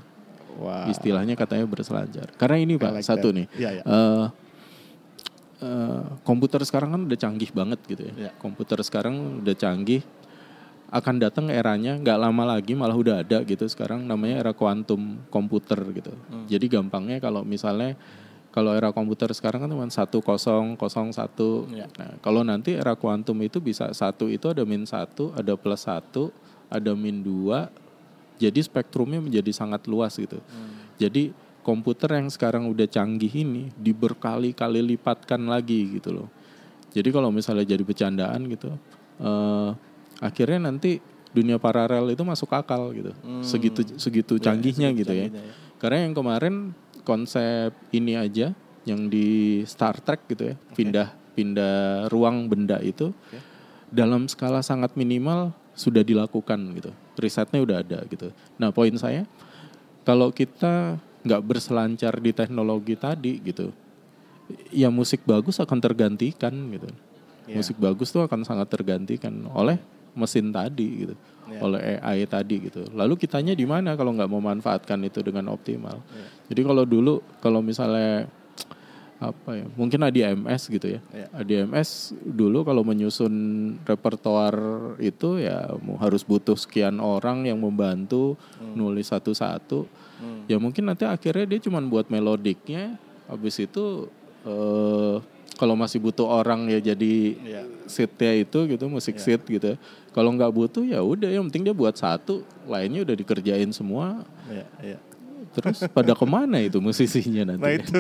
Wah. 0.59 0.85
Istilahnya 0.91 1.39
katanya 1.39 1.63
berselancar. 1.65 2.35
Karena 2.35 2.57
ini 2.59 2.75
Pak, 2.75 2.91
like 2.99 3.07
satu 3.07 3.31
that. 3.31 3.37
nih. 3.39 3.45
Iya, 3.55 3.69
iya. 3.79 3.83
eh, 3.87 4.25
eh, 5.63 6.01
komputer 6.27 6.61
sekarang 6.67 6.91
kan 6.93 7.01
udah 7.07 7.17
canggih 7.19 7.49
banget 7.55 7.79
gitu 7.87 8.01
ya. 8.11 8.13
Iya. 8.27 8.31
Komputer 8.35 8.79
sekarang 8.83 9.41
udah 9.41 9.55
canggih. 9.55 10.03
Akan 10.89 11.21
datang 11.21 11.53
eranya 11.53 11.95
nggak 12.01 12.17
lama 12.17 12.57
lagi 12.57 12.73
malah 12.73 12.97
udah 12.97 13.21
ada 13.21 13.45
gitu 13.45 13.61
sekarang 13.69 14.09
namanya 14.09 14.41
era 14.41 14.51
kuantum 14.51 15.21
komputer 15.29 15.77
gitu. 15.93 16.11
Hmm. 16.27 16.49
Jadi 16.49 16.65
gampangnya 16.65 17.21
kalau 17.21 17.45
misalnya 17.45 17.93
kalau 18.49 18.73
era 18.73 18.89
komputer 18.89 19.29
sekarang 19.29 19.61
kan 19.61 19.69
cuma 19.69 19.85
satu 19.93 20.25
kosong 20.25 20.73
kosong 20.73 21.13
satu. 21.13 21.69
Iya. 21.69 21.85
Nah 21.93 22.17
kalau 22.25 22.41
nanti 22.41 22.73
era 22.73 22.97
kuantum 22.97 23.37
itu 23.45 23.61
bisa 23.61 23.93
satu 23.93 24.25
itu 24.25 24.49
ada 24.49 24.65
min 24.65 24.81
satu, 24.89 25.29
ada 25.37 25.53
plus 25.53 25.85
satu, 25.85 26.33
ada 26.67 26.97
min 26.97 27.21
dua. 27.21 27.69
Jadi 28.39 28.59
spektrumnya 28.63 29.19
menjadi 29.19 29.51
sangat 29.51 29.83
luas 29.91 30.15
gitu. 30.15 30.39
Jadi 30.95 31.35
komputer 31.61 32.17
yang 32.17 32.31
sekarang 32.31 32.71
udah 32.71 32.87
canggih 32.87 33.29
ini 33.29 33.69
diberkali-kali 33.75 34.79
lipatkan 34.95 35.43
lagi 35.43 35.99
gitu 35.99 36.15
loh. 36.15 36.27
Jadi 36.89 37.09
kalau 37.13 37.29
misalnya 37.29 37.67
jadi 37.67 37.83
bercandaan 37.85 38.49
gitu, 38.49 38.73
eh, 39.21 39.69
akhirnya 40.23 40.71
nanti 40.71 40.97
dunia 41.29 41.61
paralel 41.61 42.09
itu 42.15 42.23
masuk 42.25 42.49
akal 42.55 42.89
gitu. 42.95 43.13
Segitu 43.45 43.85
segitu 44.01 44.41
canggihnya 44.41 44.89
gitu 44.97 45.13
ya. 45.13 45.29
canggihnya 45.29 45.43
ya. 45.45 45.53
Karena 45.77 45.97
yang 46.09 46.13
kemarin 46.17 46.55
konsep 47.05 47.75
ini 47.93 48.17
aja 48.17 48.55
yang 48.87 49.11
di 49.11 49.61
Star 49.69 50.01
Trek 50.01 50.25
gitu 50.31 50.49
ya, 50.49 50.55
pindah 50.73 51.07
pindah 51.37 52.09
ruang 52.09 52.49
benda 52.49 52.81
itu 52.81 53.13
dalam 53.93 54.25
skala 54.25 54.65
sangat 54.65 54.97
minimal 54.97 55.53
sudah 55.77 56.01
dilakukan 56.01 56.59
gitu. 56.75 56.91
Risetnya 57.19 57.59
udah 57.61 57.83
ada 57.83 57.99
gitu. 58.07 58.31
Nah, 58.57 58.71
poin 58.71 58.91
saya 58.95 59.27
kalau 60.07 60.31
kita 60.31 60.97
nggak 61.21 61.41
berselancar 61.43 62.15
di 62.17 62.31
teknologi 62.31 62.95
tadi 62.95 63.43
gitu, 63.43 63.75
ya 64.71 64.87
musik 64.89 65.27
bagus 65.27 65.59
akan 65.59 65.77
tergantikan 65.83 66.53
gitu. 66.71 66.89
Iya. 67.45 67.55
Musik 67.59 67.77
bagus 67.77 68.09
tuh 68.09 68.23
akan 68.23 68.45
sangat 68.45 68.69
tergantikan 68.71 69.33
oleh 69.51 69.77
mesin 70.17 70.49
tadi 70.49 71.05
gitu, 71.05 71.15
Iya. 71.49 71.59
oleh 71.61 71.79
AI 72.01 72.25
tadi 72.25 72.69
gitu. 72.69 72.87
Lalu 72.93 73.19
kitanya 73.19 73.53
di 73.53 73.65
mana 73.67 73.93
kalau 73.99 74.15
nggak 74.15 74.29
memanfaatkan 74.29 74.99
itu 75.05 75.19
dengan 75.21 75.51
optimal? 75.53 75.99
Iya. 75.99 76.27
Jadi 76.53 76.61
kalau 76.65 76.83
dulu 76.87 77.21
kalau 77.43 77.59
misalnya 77.61 78.25
apa 79.19 79.51
ya 79.53 79.67
mungkin 79.69 79.99
ADMS 80.01 80.71
gitu 80.71 80.87
ya 80.89 80.99
Iya. 81.11 81.27
ADMS 81.35 81.89
dulu 82.15 82.63
kalau 82.63 82.81
menyusun 82.81 83.35
repertoar 83.83 84.55
itu 84.97 85.37
ya 85.37 85.67
harus 85.97 86.23
butuh 86.23 86.55
sekian 86.55 86.97
orang 86.97 87.43
yang 87.43 87.59
membantu 87.59 88.39
nulis 88.73 89.07
satu-satu 89.07 89.85
Hmm. 90.17 90.43
ya 90.47 90.55
mungkin 90.55 90.83
nanti 90.83 91.03
akhirnya 91.03 91.47
dia 91.47 91.59
cuma 91.61 91.79
buat 91.81 92.07
melodiknya 92.07 92.99
habis 93.25 93.55
itu 93.57 94.11
eh, 94.41 95.15
kalau 95.55 95.75
masih 95.75 95.99
butuh 95.99 96.23
orang 96.25 96.67
ya 96.67 96.79
jadi 96.81 97.15
Iya. 97.37 97.63
seatnya 97.85 98.35
itu 98.37 98.67
gitu 98.67 98.87
musik 98.87 99.15
seat 99.17 99.39
gitu 99.45 99.79
kalau 100.09 100.31
nggak 100.31 100.51
butuh 100.51 100.83
ya 100.83 100.99
udah 100.99 101.27
yang 101.29 101.47
penting 101.47 101.63
dia 101.63 101.73
buat 101.73 101.91
satu 101.93 102.43
lainnya 102.65 103.03
udah 103.03 103.15
dikerjain 103.15 103.71
semua 103.71 104.27
Iya, 104.47 104.65
iya. 104.81 104.97
Terus 105.55 105.77
pada 105.89 106.13
ke 106.13 106.25
mana 106.25 106.57
itu 106.61 106.77
musisinya 106.77 107.53
nanti 107.53 107.63
Nah 107.63 107.71
itu 107.73 107.99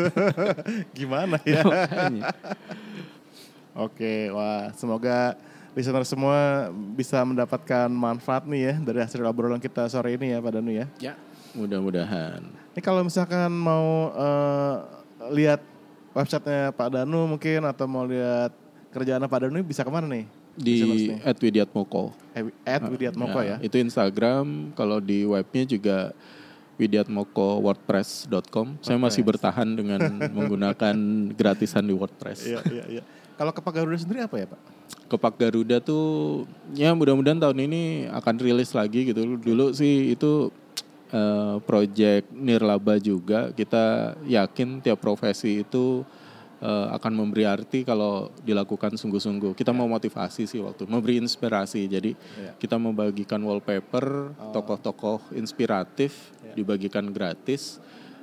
gimana 0.97 1.37
ya? 1.43 1.63
Oke, 3.85 4.27
wah 4.33 4.73
semoga 4.75 5.39
listener 5.71 6.03
semua 6.03 6.67
bisa 6.97 7.21
mendapatkan 7.23 7.87
manfaat 7.87 8.43
nih 8.49 8.73
ya 8.73 8.75
dari 8.81 8.99
hasil 8.99 9.23
obrolan 9.23 9.61
kita 9.61 9.87
sore 9.87 10.17
ini 10.17 10.35
ya 10.35 10.43
Pak 10.43 10.51
Danu 10.59 10.71
ya. 10.73 10.85
ya 10.99 11.13
mudah-mudahan 11.55 12.43
Ini 12.75 12.81
kalau 12.83 13.01
misalkan 13.05 13.49
mau 13.53 14.11
eh, 14.13 14.75
lihat 15.31 15.61
websitenya 16.11 16.75
Pak 16.75 16.89
Danu 16.91 17.29
mungkin 17.29 17.63
atau 17.65 17.85
mau 17.87 18.03
lihat 18.03 18.51
kerjaan 18.91 19.23
Pak 19.29 19.39
Danu 19.47 19.61
bisa 19.63 19.85
ke 19.85 19.91
mana 19.93 20.09
nih? 20.09 20.25
di 20.59 20.83
nih. 20.83 21.23
@widiatmoko 21.23 22.11
Eh, 22.35 22.43
At 22.67 22.83
Widiatmoko 22.83 23.39
ya. 23.39 23.57
Itu 23.63 23.79
Instagram, 23.79 24.75
kalau 24.75 24.99
di 24.99 25.23
webnya 25.23 25.63
juga 25.65 25.97
widiatmoko.wordpress.com. 26.79 28.79
Saya 28.79 28.95
masih 28.95 29.27
bertahan 29.27 29.67
dengan 29.75 29.99
menggunakan 30.35 30.95
gratisan 31.35 31.83
di 31.83 31.93
WordPress. 31.93 32.47
Iya, 32.47 32.63
iya, 32.71 32.83
iya. 32.87 33.03
Kalau 33.35 33.51
ke 33.51 33.59
Pak 33.59 33.75
Garuda 33.75 33.99
sendiri 33.99 34.23
apa 34.23 34.39
ya 34.39 34.47
Pak? 34.47 34.59
Kepak 35.09 35.35
Garuda 35.39 35.81
tuh 35.83 36.45
ya 36.73 36.93
mudah-mudahan 36.95 37.39
tahun 37.39 37.59
ini 37.67 38.07
akan 38.11 38.35
rilis 38.39 38.75
lagi 38.75 39.11
gitu. 39.11 39.37
Dulu 39.37 39.73
sih 39.75 40.15
itu 40.15 40.51
eh, 41.11 41.55
project 41.63 42.31
nirlaba 42.31 42.99
juga. 42.99 43.51
Kita 43.51 44.15
yakin 44.23 44.81
tiap 44.83 44.99
profesi 45.03 45.63
itu 45.63 46.03
eh, 46.59 46.87
akan 46.91 47.11
memberi 47.15 47.43
arti 47.43 47.81
kalau 47.81 48.29
dilakukan 48.39 48.93
sungguh-sungguh. 48.93 49.53
Kita 49.53 49.71
mau 49.71 49.87
motivasi 49.87 50.43
sih 50.43 50.59
waktu, 50.59 50.83
memberi 50.85 51.17
inspirasi. 51.17 51.87
Jadi 51.87 52.11
Iya. 52.13 52.51
kita 52.55 52.75
membagikan 52.75 53.39
wallpaper, 53.39 54.35
tokoh-tokoh 54.51 55.31
inspiratif 55.33 56.31
dibagikan 56.51 57.07
gratis. 57.09 57.79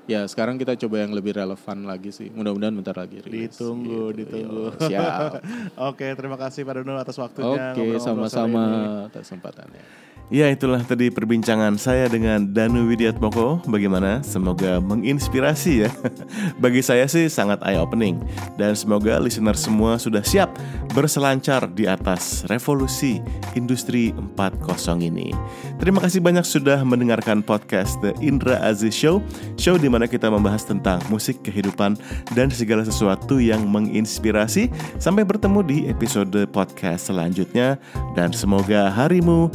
Ya 0.07 0.23
sekarang 0.23 0.55
kita 0.55 0.79
coba 0.79 1.03
yang 1.03 1.11
lebih 1.11 1.35
relevan 1.35 1.83
lagi 1.83 2.15
sih. 2.15 2.31
Mudah-mudahan 2.31 2.71
bentar 2.71 2.95
lagi 2.95 3.19
rilis. 3.27 3.59
Ditunggu, 3.59 4.15
Gitu, 4.15 4.23
ditunggu. 4.23 4.65
yo. 4.71 4.79
Siap. 4.87 5.43
Oke, 5.83 6.07
terima 6.15 6.39
kasih 6.39 6.63
Pak 6.63 6.75
Danu 6.79 6.95
atas 6.95 7.19
waktunya. 7.19 7.75
Oke, 7.75 7.99
sama-sama 7.99 8.63
atas 9.11 9.27
kesempatannya. 9.27 9.83
Ya 10.27 10.51
itulah 10.51 10.83
tadi 10.83 11.07
perbincangan 11.07 11.79
saya 11.79 12.11
dengan 12.11 12.51
Danu 12.51 12.91
Widiatmoko. 12.91 13.63
Bagaimana? 13.71 14.27
Semoga 14.27 14.83
menginspirasi 14.83 15.87
ya. 15.87 15.91
Bagi 16.63 16.83
saya 16.83 17.07
sih 17.07 17.31
sangat 17.31 17.63
eye 17.63 17.79
opening 17.79 18.19
dan 18.59 18.75
semoga 18.75 19.23
listener 19.23 19.55
semua 19.55 20.03
sudah 20.03 20.27
siap 20.27 20.51
berselancar 20.99 21.71
di 21.71 21.87
atas 21.87 22.43
revolusi 22.51 23.23
industri 23.55 24.11
4.0 24.35 24.99
ini. 24.99 25.31
Terima 25.79 26.03
kasih 26.03 26.19
banyak 26.19 26.43
sudah 26.43 26.83
mendengarkan 26.83 27.47
podcast 27.47 27.95
The 28.03 28.11
Indra 28.19 28.59
Aziz 28.67 28.99
Show, 28.99 29.23
show 29.55 29.79
di 29.79 29.87
mana 29.87 30.11
kita 30.11 30.27
membahas 30.27 30.67
tentang 30.67 30.99
musik, 31.07 31.39
kehidupan 31.47 31.95
dan 32.35 32.51
segala 32.51 32.83
sesuatu 32.83 33.39
yang 33.39 33.63
menginspirasi. 33.71 34.75
Sampai 34.99 35.23
bertemu 35.23 35.63
di 35.63 35.79
episode 35.87 36.51
podcast 36.51 37.15
selanjutnya 37.15 37.79
dan 38.19 38.35
semoga 38.35 38.91
harimu 38.91 39.55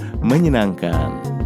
menyenangkan. 0.62 1.41